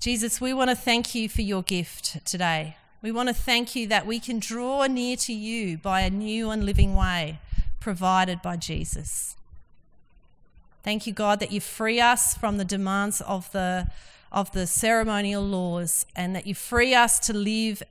Jesus, 0.00 0.40
we 0.40 0.54
want 0.54 0.70
to 0.70 0.76
thank 0.76 1.14
you 1.14 1.28
for 1.28 1.42
your 1.42 1.62
gift 1.62 2.24
today. 2.24 2.78
We 3.02 3.12
want 3.12 3.28
to 3.28 3.34
thank 3.34 3.76
you 3.76 3.86
that 3.88 4.06
we 4.06 4.18
can 4.18 4.38
draw 4.38 4.86
near 4.86 5.14
to 5.18 5.32
you 5.34 5.76
by 5.76 6.00
a 6.00 6.08
new 6.08 6.50
and 6.50 6.64
living 6.64 6.96
way 6.96 7.38
provided 7.80 8.40
by 8.40 8.56
Jesus. 8.56 9.36
Thank 10.82 11.06
you, 11.06 11.12
God, 11.12 11.38
that 11.40 11.52
you 11.52 11.60
free 11.60 12.00
us 12.00 12.34
from 12.34 12.56
the 12.56 12.64
demands 12.64 13.20
of 13.20 13.52
the, 13.52 13.88
of 14.32 14.50
the 14.52 14.66
ceremonial 14.66 15.42
laws 15.42 16.06
and 16.16 16.34
that 16.34 16.46
you 16.46 16.54
free 16.54 16.94
us 16.94 17.18
to 17.18 17.34
live 17.34 17.82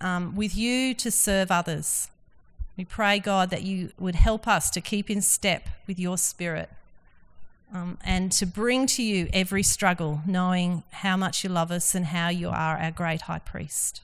um, 0.00 0.34
with 0.34 0.56
you 0.56 0.94
to 0.94 1.10
serve 1.10 1.50
others. 1.50 2.08
We 2.78 2.86
pray, 2.86 3.18
God, 3.18 3.50
that 3.50 3.62
you 3.62 3.92
would 3.98 4.14
help 4.14 4.48
us 4.48 4.70
to 4.70 4.80
keep 4.80 5.10
in 5.10 5.20
step 5.20 5.68
with 5.86 5.98
your 5.98 6.16
spirit 6.16 6.70
um, 7.72 7.98
and 8.04 8.30
to 8.32 8.46
bring 8.46 8.86
to 8.86 9.02
you 9.02 9.28
every 9.32 9.62
struggle, 9.62 10.20
knowing 10.26 10.82
how 10.90 11.16
much 11.16 11.42
you 11.42 11.50
love 11.50 11.70
us 11.70 11.94
and 11.94 12.06
how 12.06 12.28
you 12.28 12.48
are 12.48 12.76
our 12.76 12.90
great 12.90 13.22
high 13.22 13.38
priest. 13.38 14.02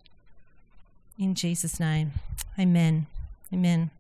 In 1.19 1.35
Jesus' 1.35 1.79
name, 1.79 2.13
amen. 2.59 3.07
Amen. 3.53 3.91